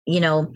[0.05, 0.53] you know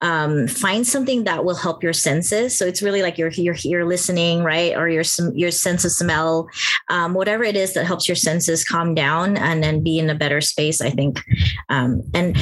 [0.00, 2.56] um, find something that will help your senses.
[2.56, 5.04] So it's really like you're you're you're listening, right, or your
[5.34, 6.48] your sense of smell,
[6.88, 10.14] um, whatever it is that helps your senses calm down and then be in a
[10.14, 10.80] better space.
[10.80, 11.20] I think.
[11.68, 12.36] Um, and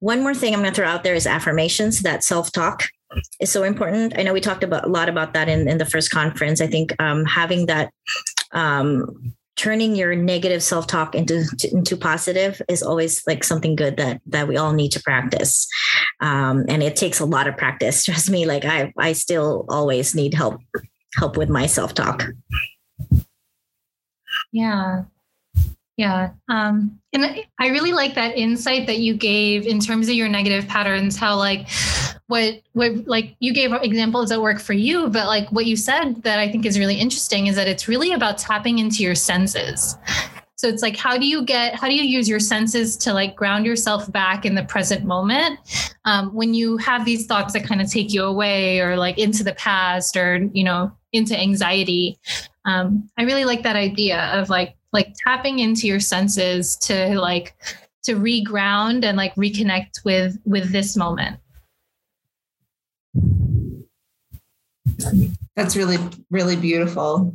[0.00, 2.02] one more thing I'm going to throw out there is affirmations.
[2.02, 2.84] That self talk
[3.40, 4.18] is so important.
[4.18, 6.60] I know we talked about a lot about that in in the first conference.
[6.60, 7.90] I think um, having that
[8.52, 14.48] um, turning your negative self-talk into into positive is always like something good that that
[14.48, 15.68] we all need to practice.
[16.18, 20.16] Um, and it takes a lot of practice trust me like i i still always
[20.16, 20.60] need help
[21.16, 22.24] help with my self-talk.
[24.50, 25.04] Yeah
[25.96, 27.24] yeah um and
[27.58, 31.36] i really like that insight that you gave in terms of your negative patterns how
[31.36, 31.68] like
[32.28, 36.22] what what like you gave examples that work for you but like what you said
[36.22, 39.96] that i think is really interesting is that it's really about tapping into your senses.
[40.56, 43.34] So it's like how do you get how do you use your senses to like
[43.34, 45.58] ground yourself back in the present moment
[46.04, 49.42] um, when you have these thoughts that kind of take you away or like into
[49.42, 52.16] the past or you know into anxiety?
[52.64, 57.54] Um, i really like that idea of like like tapping into your senses to like
[58.04, 61.38] to reground and like reconnect with with this moment
[65.56, 65.98] That's really,
[66.30, 67.34] really beautiful.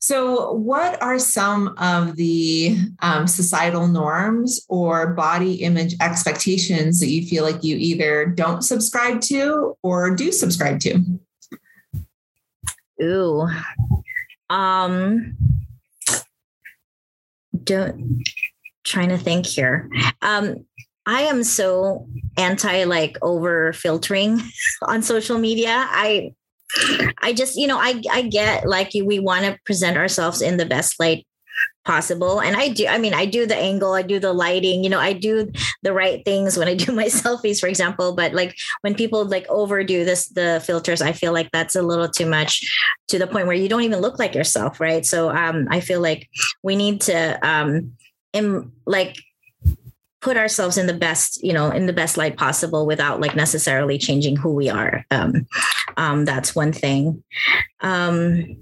[0.00, 7.26] So, what are some of the um, societal norms or body image expectations that you
[7.26, 11.02] feel like you either don't subscribe to or do subscribe to?
[13.02, 13.48] Ooh,
[14.48, 15.36] um,
[17.66, 18.24] don't
[18.84, 19.90] trying to think here.
[20.22, 20.64] Um,
[21.04, 24.40] I am so anti like over filtering
[24.82, 25.86] on social media.
[25.90, 26.32] I
[27.22, 30.66] I just, you know, I I get like we want to present ourselves in the
[30.66, 31.26] best light
[31.86, 32.40] possible.
[32.40, 34.98] And i do i mean i do the angle i do the lighting you know
[34.98, 35.50] i do
[35.82, 38.14] the right things when i do my selfies for example.
[38.14, 42.08] But like when people like overdo this the filters i feel like that's a little
[42.08, 42.60] too much
[43.08, 45.06] to the point where you don't even look like yourself right?
[45.06, 46.28] So um i feel like
[46.62, 47.92] we need to um
[48.32, 49.16] in like
[50.20, 53.96] put ourselves in the best you know in the best light possible without like necessarily
[53.96, 55.04] changing who we are.
[55.12, 55.46] Um,
[55.96, 57.22] um that's one thing.
[57.80, 58.56] Um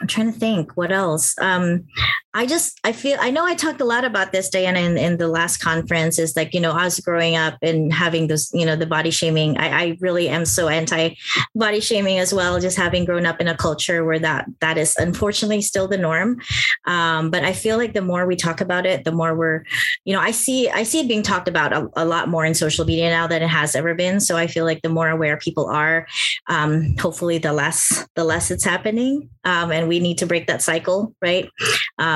[0.00, 1.34] i'm trying to think what else?
[1.38, 1.86] Um
[2.36, 5.18] I just I feel I know I talked a lot about this Diana in, in
[5.18, 8.66] the last conference is like you know I was growing up and having this you
[8.66, 11.14] know the body shaming I, I really am so anti
[11.54, 14.96] body shaming as well just having grown up in a culture where that that is
[14.96, 16.40] unfortunately still the norm.
[16.86, 19.62] Um, but I feel like the more we talk about it the more we're
[20.04, 22.54] you know I see I see it being talked about a, a lot more in
[22.54, 24.18] social media now than it has ever been.
[24.18, 26.08] So I feel like the more aware people are
[26.48, 29.30] um, hopefully the less the less it's happening.
[29.44, 31.48] Um, and we need to break that cycle right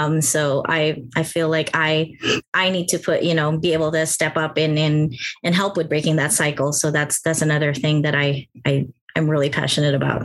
[0.09, 2.17] um, so I I feel like I
[2.55, 5.77] I need to put you know be able to step up and and and help
[5.77, 6.73] with breaking that cycle.
[6.73, 10.23] So that's that's another thing that I I I'm really passionate about.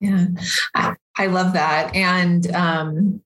[0.00, 0.26] Yeah,
[0.74, 1.94] I, I love that.
[1.94, 3.22] And um,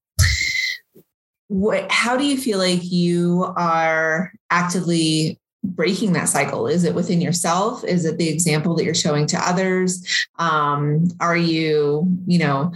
[1.48, 1.90] what?
[1.90, 6.66] How do you feel like you are actively breaking that cycle?
[6.66, 7.82] Is it within yourself?
[7.84, 10.26] Is it the example that you're showing to others?
[10.38, 12.72] Um, are you, you know,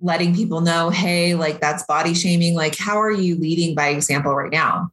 [0.00, 2.54] letting people know, hey, like that's body shaming?
[2.54, 4.90] Like, how are you leading by example right now?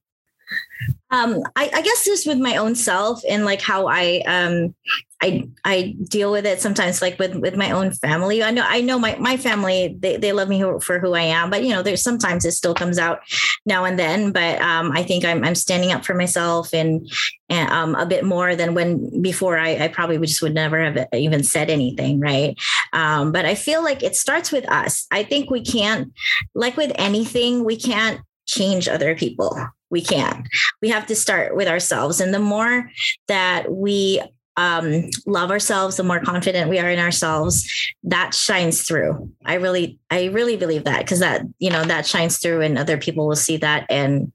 [1.11, 4.73] Um, I, I guess just with my own self and like how I um
[5.21, 8.41] I I deal with it sometimes like with with my own family.
[8.41, 11.49] I know I know my my family they, they love me for who I am,
[11.49, 13.19] but you know there's sometimes it still comes out
[13.65, 14.31] now and then.
[14.31, 17.07] But um, I think I'm I'm standing up for myself and,
[17.49, 21.07] and um, a bit more than when before I, I probably just would never have
[21.13, 22.57] even said anything, right?
[22.93, 25.05] Um, but I feel like it starts with us.
[25.11, 26.11] I think we can't
[26.55, 29.55] like with anything we can't change other people
[29.91, 30.47] we can't
[30.81, 32.89] we have to start with ourselves and the more
[33.27, 34.21] that we
[34.57, 37.67] um, love ourselves, the more confident we are in ourselves,
[38.03, 39.31] that shines through.
[39.45, 42.97] I really, I really believe that because that, you know, that shines through and other
[42.97, 43.85] people will see that.
[43.89, 44.31] And,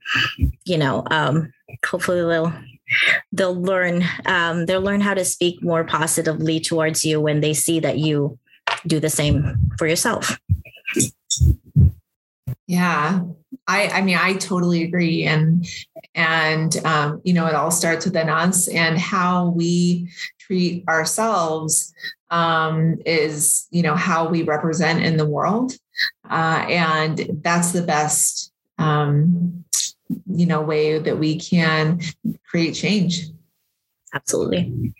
[0.65, 1.53] you know, um,
[1.85, 2.53] hopefully they'll,
[3.33, 7.81] they'll learn, um, they'll learn how to speak more positively towards you when they see
[7.81, 8.39] that you
[8.87, 10.39] do the same for yourself.
[12.67, 13.21] Yeah.
[13.69, 15.25] I, I mean, I totally agree.
[15.25, 15.67] And,
[16.15, 21.93] and, um, you know, it all starts within us and how we treat ourselves
[22.31, 25.73] um, is, you know, how we represent in the world.
[26.29, 29.65] Uh, and that's the best, um,
[30.27, 32.01] you know, way that we can
[32.49, 33.27] create change.
[34.13, 34.95] Absolutely.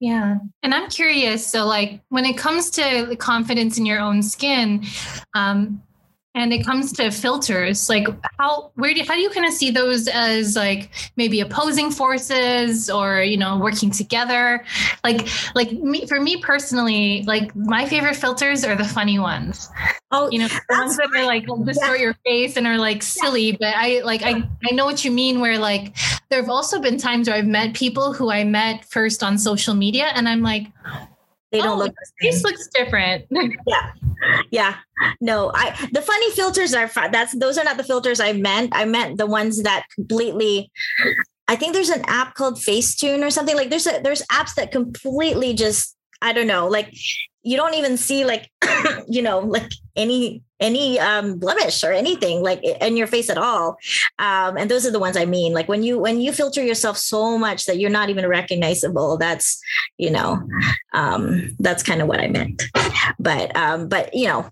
[0.00, 0.38] Yeah.
[0.62, 1.46] And I'm curious.
[1.46, 4.84] So, like, when it comes to the confidence in your own skin,
[5.34, 5.82] um,
[6.38, 8.06] and it comes to filters like
[8.38, 12.88] how where do how do you kind of see those as like maybe opposing forces
[12.88, 14.64] or you know working together?
[15.04, 19.68] Like like me for me personally like my favorite filters are the funny ones.
[20.10, 22.04] Oh you know the ones that are like distort yeah.
[22.04, 25.40] your face and are like silly but i like i i know what you mean
[25.40, 25.96] where like
[26.30, 29.74] there have also been times where i've met people who i met first on social
[29.74, 30.66] media and i'm like
[31.52, 33.26] they don't oh, look the face looks different.
[33.66, 33.92] Yeah.
[34.50, 34.74] Yeah.
[35.20, 38.70] No i the funny filters are that's those are not the filters i meant.
[38.74, 40.70] I meant the ones that completely
[41.46, 43.56] i think there's an app called facetune or something.
[43.56, 46.92] Like there's a, there's apps that completely just i don't know like
[47.48, 48.50] you don't even see like
[49.08, 53.76] you know like any any um blemish or anything like in your face at all
[54.18, 56.98] um and those are the ones i mean like when you when you filter yourself
[56.98, 59.60] so much that you're not even recognizable that's
[59.96, 60.42] you know
[60.92, 62.62] um that's kind of what i meant
[63.18, 64.50] but um but you know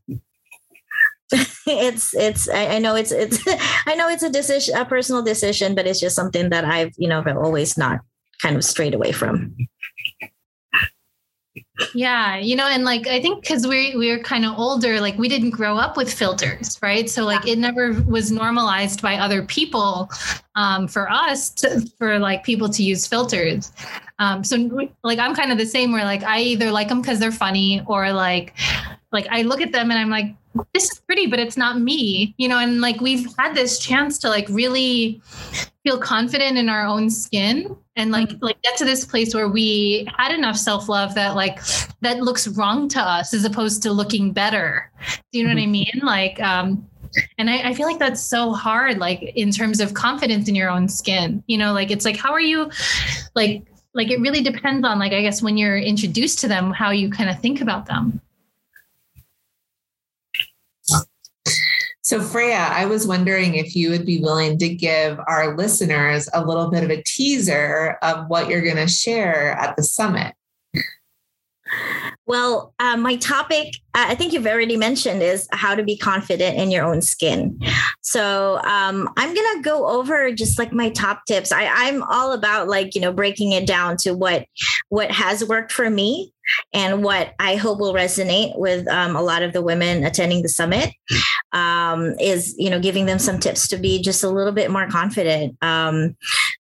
[1.66, 3.42] it's it's I, know it's it's
[3.86, 7.08] I know it's a decision a personal decision, but it's just something that I've you
[7.08, 7.98] know have always not
[8.40, 9.56] kind of strayed away from.
[11.94, 15.18] Yeah, you know, and like I think because we we are kind of older, like
[15.18, 17.08] we didn't grow up with filters, right?
[17.08, 20.10] So like it never was normalized by other people
[20.54, 23.72] um, for us to, for like people to use filters.
[24.18, 24.56] Um, so
[25.04, 27.82] like I'm kind of the same where like I either like them because they're funny
[27.86, 28.54] or like
[29.12, 30.34] like I look at them and I'm like
[30.72, 34.18] this is pretty but it's not me you know and like we've had this chance
[34.20, 35.20] to like really
[35.84, 38.44] feel confident in our own skin and like mm-hmm.
[38.44, 41.58] like get to this place where we had enough self-love that like
[42.00, 44.90] that looks wrong to us as opposed to looking better
[45.32, 45.56] do you know mm-hmm.
[45.56, 45.72] what i mm-hmm.
[45.72, 46.86] mean like um
[47.38, 50.68] and I, I, feel like that's so hard like in terms of confidence in your
[50.68, 52.70] own skin you know like it's like how are you
[53.34, 56.90] like like it really depends on like i guess when you're introduced to them how
[56.90, 58.20] you kind of think about them
[62.06, 66.46] So, Freya, I was wondering if you would be willing to give our listeners a
[66.46, 70.32] little bit of a teaser of what you're going to share at the summit.
[72.26, 76.70] Well, uh, my topic, I think you've already mentioned, is how to be confident in
[76.70, 77.58] your own skin.
[78.02, 81.50] So um, I'm gonna go over just like my top tips.
[81.50, 84.46] I, I'm all about like you know breaking it down to what
[84.90, 86.32] what has worked for me
[86.72, 90.48] and what I hope will resonate with um, a lot of the women attending the
[90.48, 90.92] summit
[91.52, 94.88] um, is you know giving them some tips to be just a little bit more
[94.88, 95.56] confident.
[95.62, 96.16] Um,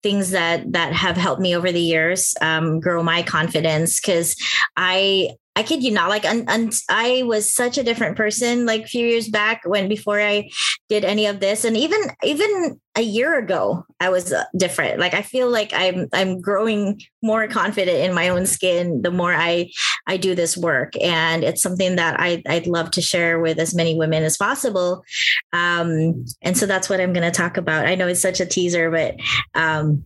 [0.04, 4.36] things that that have helped me over the years um, grow my confidence because
[4.76, 8.88] I I kid you not, like, un, I was such a different person like a
[8.88, 10.50] few years back when before I
[10.90, 15.00] did any of this, and even even a year ago, I was uh, different.
[15.00, 19.36] Like, I feel like I'm I'm growing more confident in my own skin the more
[19.36, 19.70] I
[20.08, 23.76] I do this work, and it's something that I I'd love to share with as
[23.76, 25.04] many women as possible.
[25.54, 27.86] Um, and so that's what I'm going to talk about.
[27.86, 29.16] I know it's such a teaser, but
[29.54, 30.06] um,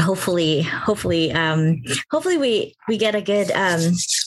[0.00, 3.80] hopefully hopefully um hopefully we we get a good um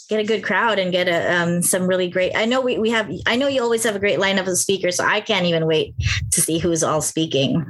[0.08, 2.89] get a good crowd and get a um some really great i know we, we
[2.89, 5.66] have i know you always have a great lineup of speakers so i can't even
[5.66, 5.93] wait
[6.32, 7.66] to see who's all speaking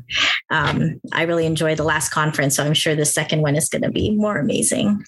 [0.50, 3.82] um i really enjoyed the last conference so i'm sure the second one is going
[3.82, 5.04] to be more amazing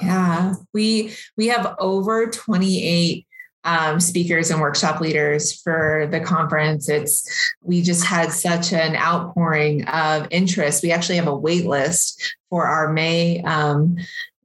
[0.00, 3.26] yeah we we have over 28
[3.66, 6.88] um, speakers and workshop leaders for the conference.
[6.88, 7.28] It's
[7.62, 10.84] we just had such an outpouring of interest.
[10.84, 13.96] We actually have a wait list for our May um,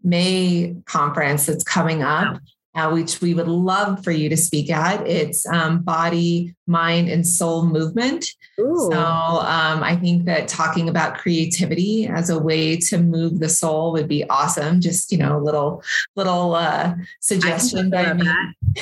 [0.04, 2.38] May conference that's coming up
[2.74, 5.06] uh, which we would love for you to speak at.
[5.06, 8.26] It's um, body, mind, and soul movement.
[8.60, 8.90] Ooh.
[8.92, 13.92] So um, I think that talking about creativity as a way to move the soul
[13.94, 14.80] would be awesome.
[14.80, 15.84] Just you know, a little
[16.16, 17.90] little uh, suggestion.
[17.90, 18.18] That.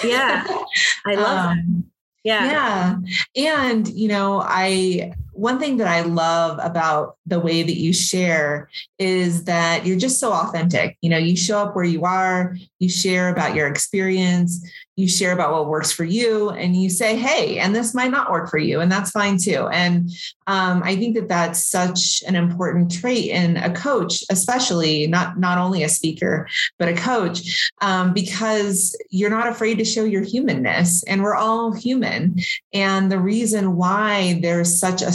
[0.04, 0.46] Yeah,
[1.08, 1.90] I love um,
[2.24, 2.96] Yeah.
[3.34, 3.64] Yeah.
[3.66, 8.70] And, you know, I, one thing that I love about the way that you share
[8.98, 10.98] is that you're just so authentic.
[11.02, 14.62] You know, you show up where you are, you share about your experience,
[15.00, 18.30] you share about what works for you, and you say, hey, and this might not
[18.30, 19.68] work for you, and that's fine too.
[19.72, 20.12] And
[20.48, 25.58] um, I think that that's such an important trait in a coach, especially not not
[25.58, 31.02] only a speaker but a coach, um, because you're not afraid to show your humanness,
[31.04, 32.36] and we're all human.
[32.74, 35.14] And the reason why there's such a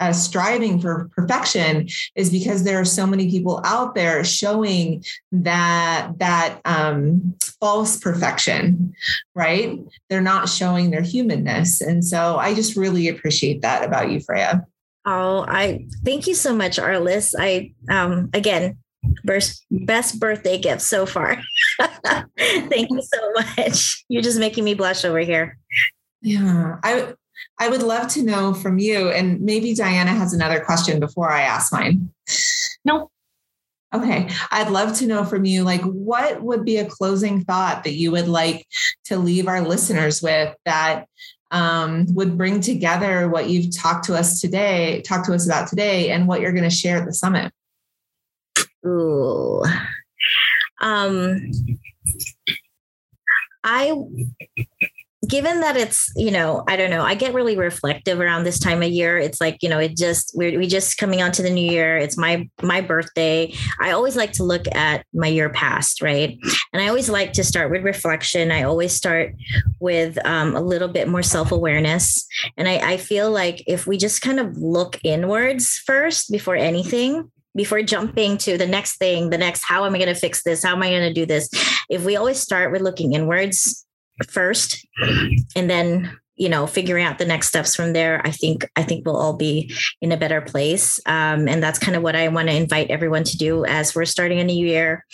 [0.00, 6.12] uh, striving for perfection is because there are so many people out there showing that
[6.18, 8.94] that um, false perfection
[9.34, 9.78] right?
[10.08, 11.80] They're not showing their humanness.
[11.80, 14.66] And so i just really appreciate that about you freya.
[15.06, 17.34] Oh i thank you so much arliss.
[17.38, 18.78] I um again
[19.24, 21.42] best, best birthday gift so far.
[22.38, 24.04] Thank you so much.
[24.08, 25.58] You're just making me blush over here.
[26.22, 27.12] Yeah i
[27.58, 31.42] I would love to know from you, and maybe Diana has another question before I
[31.42, 32.10] ask mine.
[32.84, 33.10] No.
[33.94, 34.28] Okay.
[34.50, 38.10] I'd love to know from you, like, what would be a closing thought that you
[38.10, 38.66] would like
[39.04, 41.06] to leave our listeners with that
[41.52, 46.10] um, would bring together what you've talked to us today, talked to us about today,
[46.10, 47.52] and what you're going to share at the summit?
[48.84, 49.62] Ooh.
[50.80, 51.52] Um,
[53.62, 53.94] I
[55.28, 58.82] given that it's you know i don't know i get really reflective around this time
[58.82, 59.18] of year.
[59.18, 61.96] It's like you know it just we're we just coming on to the new year.
[61.96, 63.52] It's my my birthday.
[63.80, 66.38] I always like to look at my year past right?
[66.72, 68.50] And i always like to start with reflection.
[68.50, 69.34] I always start
[69.80, 72.26] with um, a little bit more self-awareness.
[72.56, 77.30] And I, I feel like if we just kind of look inwards first before anything
[77.56, 80.64] before jumping to the next thing, the next, how am I going to fix this?
[80.64, 81.48] How am I going to do this?
[81.88, 83.86] If we always start with looking inwards
[84.28, 84.86] first.
[85.56, 89.06] And then you know figuring out the next steps from there i think i think
[89.06, 90.98] we'll all be in a better place.
[91.06, 94.04] Um, and that's kind of what i want to invite everyone to do as we're
[94.04, 95.04] starting a new year.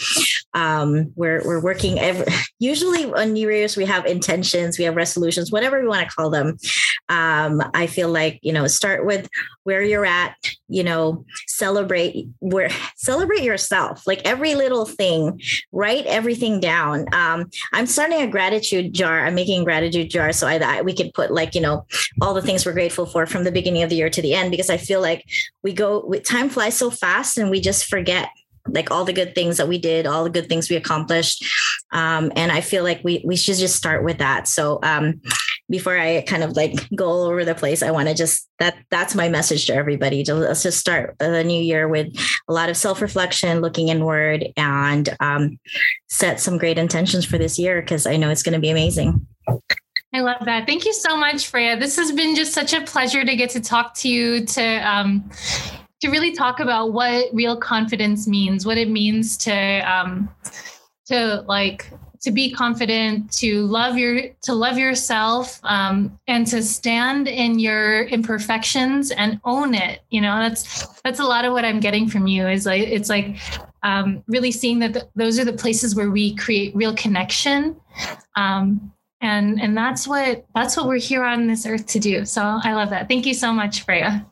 [0.52, 2.26] Um, we're, we're working every,
[2.58, 6.30] usually on new year's we have intentions we have resolutions whatever we want to call
[6.30, 6.56] them.
[7.08, 9.28] Um, i feel like you know start with
[9.70, 10.34] where you're at
[10.66, 15.40] you know celebrate where celebrate yourself like every little thing
[15.70, 20.56] write everything down um, i'm starting a gratitude jar i'm making gratitude jar so I,
[20.56, 21.86] I we could put like you know
[22.20, 24.50] all the things we're grateful for from the beginning of the year to the end
[24.50, 25.24] because i feel like
[25.62, 28.30] we go time flies so fast and we just forget
[28.68, 31.44] like all the good things that we did, all the good things we accomplished.
[31.92, 34.46] Um, and I feel like we we should just start with that.
[34.46, 35.20] So um,
[35.70, 38.76] before I kind of like go all over the place, I want to just that
[38.90, 40.24] that's my message to everybody.
[40.24, 42.08] To, let's just start the new year with
[42.48, 45.58] a lot of self reflection, looking inward, and um,
[46.08, 49.26] set some great intentions for this year because I know it's going to be amazing.
[50.12, 50.66] I love that.
[50.66, 51.78] Thank you so much, Freya.
[51.78, 55.30] This has been just such a pleasure to get to talk to you, to um,
[56.00, 60.28] to really talk about what real confidence means, what it means to um,
[61.06, 61.90] to like
[62.22, 68.04] to be confident, to love your to love yourself, um, and to stand in your
[68.04, 70.00] imperfections and own it.
[70.10, 72.46] You know, that's that's a lot of what I'm getting from you.
[72.46, 73.36] Is like it's like
[73.82, 77.76] um, really seeing that th- those are the places where we create real connection.
[78.36, 78.92] Um,
[79.22, 82.72] and and that's what that's what we're here on this earth to do so i
[82.72, 84.24] love that thank you so much freya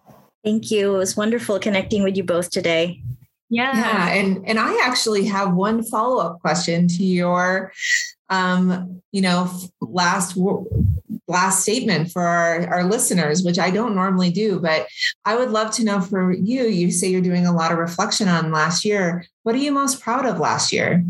[0.45, 0.95] Thank you.
[0.95, 3.03] It was wonderful connecting with you both today.
[3.51, 3.77] Yeah.
[3.77, 4.09] Yeah.
[4.11, 7.73] And and I actually have one follow-up question to your
[8.31, 10.37] um, you know, last
[11.27, 14.87] last statement for our, our listeners, which I don't normally do, but
[15.25, 18.29] I would love to know for you, you say you're doing a lot of reflection
[18.29, 19.27] on last year.
[19.43, 21.05] What are you most proud of last year?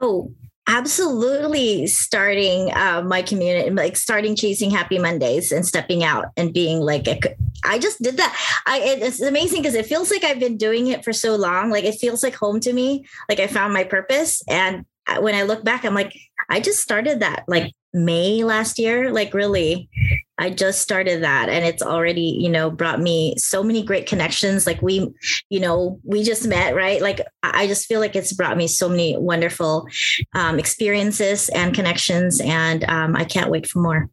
[0.00, 0.32] Oh,
[0.68, 6.80] absolutely starting uh, my community like starting chasing happy mondays and stepping out and being
[6.80, 7.18] like a,
[7.64, 8.62] I just did that.
[8.66, 11.70] I it's amazing because it feels like i've been doing it for so long.
[11.70, 13.06] Like it feels like home to me.
[13.28, 14.42] Like i found my purpose.
[14.46, 14.84] And
[15.20, 16.14] when i look back i'm like
[16.50, 19.10] i just started that like may last year.
[19.10, 19.88] Like really
[20.38, 24.66] I just started that and it's already, you know, brought me so many great connections.
[24.66, 25.12] Like we,
[25.50, 27.02] you know, we just met, right?
[27.02, 29.88] Like I just feel like it's brought me so many wonderful
[30.34, 32.40] um, experiences and connections.
[32.40, 34.08] And um, I can't wait for more.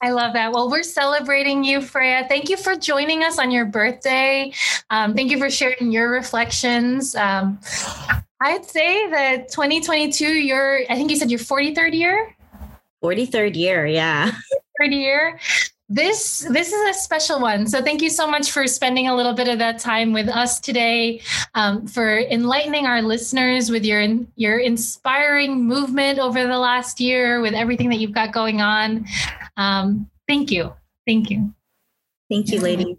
[0.00, 0.52] I love that.
[0.52, 2.26] Well, we're celebrating you, Freya.
[2.28, 4.52] Thank you for joining us on your birthday.
[4.90, 7.16] Um, thank you for sharing your reflections.
[7.16, 7.58] Um,
[8.40, 12.36] I'd say that 2022, you're, I think you said your 43rd year.
[13.02, 14.30] 43rd year, yeah.
[14.84, 15.38] Year.
[15.90, 17.66] This this is a special one.
[17.66, 20.60] So thank you so much for spending a little bit of that time with us
[20.60, 21.22] today,
[21.54, 24.06] um, for enlightening our listeners with your
[24.36, 29.06] your inspiring movement over the last year, with everything that you've got going on.
[29.56, 30.74] Um, thank you,
[31.06, 31.54] thank you,
[32.28, 32.98] thank you, lady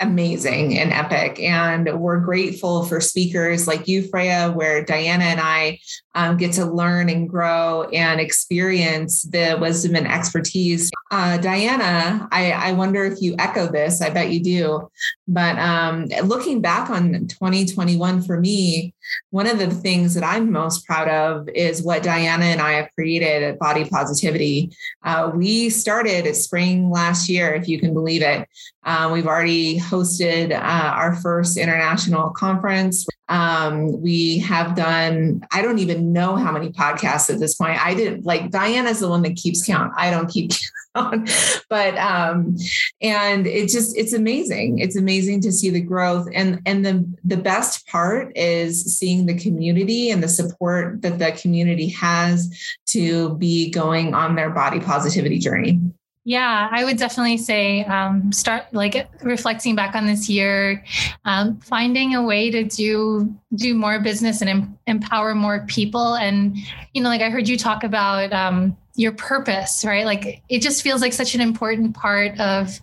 [0.00, 1.40] amazing and epic.
[1.40, 5.78] And we're grateful for speakers like you, Freya, where Diana and I
[6.14, 10.90] um, get to learn and grow and experience the wisdom and expertise.
[11.10, 14.00] Uh, Diana, I, I, wonder if you echo this.
[14.00, 14.90] I bet you do.
[15.28, 18.93] But um, looking back on 2021 for me,
[19.30, 22.88] one of the things that I'm most proud of is what Diana and I have
[22.94, 24.72] created at Body Positivity.
[25.02, 28.48] Uh, we started at spring last year, if you can believe it.
[28.84, 33.06] Uh, we've already hosted uh, our first international conference.
[33.28, 37.84] Um, we have done, I don't even know how many podcasts at this point.
[37.84, 39.92] I didn't like Diana's the one that keeps count.
[39.96, 40.52] I don't keep
[40.94, 41.30] count.
[41.68, 42.56] but um,
[43.00, 44.78] and it just it's amazing.
[44.78, 46.28] It's amazing to see the growth.
[46.34, 51.32] And and the the best part is seeing the community and the support that the
[51.32, 52.54] community has
[52.86, 55.80] to be going on their body positivity journey.
[56.26, 60.82] Yeah, I would definitely say um, start like reflecting back on this year,
[61.26, 66.14] um, finding a way to do do more business and em- empower more people.
[66.14, 66.56] And
[66.94, 70.06] you know, like I heard you talk about um, your purpose, right?
[70.06, 72.80] Like it just feels like such an important part of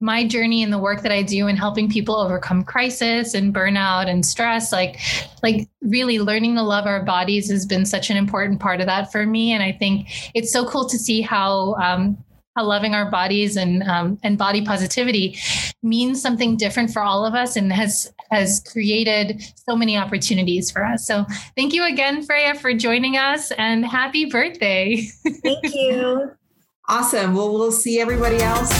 [0.00, 4.06] my journey and the work that I do in helping people overcome crisis and burnout
[4.06, 5.00] and stress, like
[5.42, 9.10] like really learning to love our bodies has been such an important part of that
[9.10, 9.52] for me.
[9.52, 12.22] And I think it's so cool to see how um,
[12.56, 15.38] how loving our bodies and um, and body positivity
[15.82, 20.84] means something different for all of us and has has created so many opportunities for
[20.84, 21.06] us.
[21.06, 21.26] So
[21.56, 25.06] thank you again, Freya, for joining us and happy birthday.
[25.42, 26.32] Thank you.
[26.88, 27.34] Awesome.
[27.34, 28.72] Well, we'll see everybody else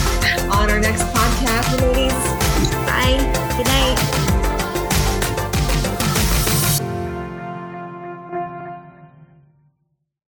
[0.51, 1.81] on our next podcast.
[1.81, 2.12] Ladies,
[2.85, 3.57] bye.
[3.57, 4.12] Good night.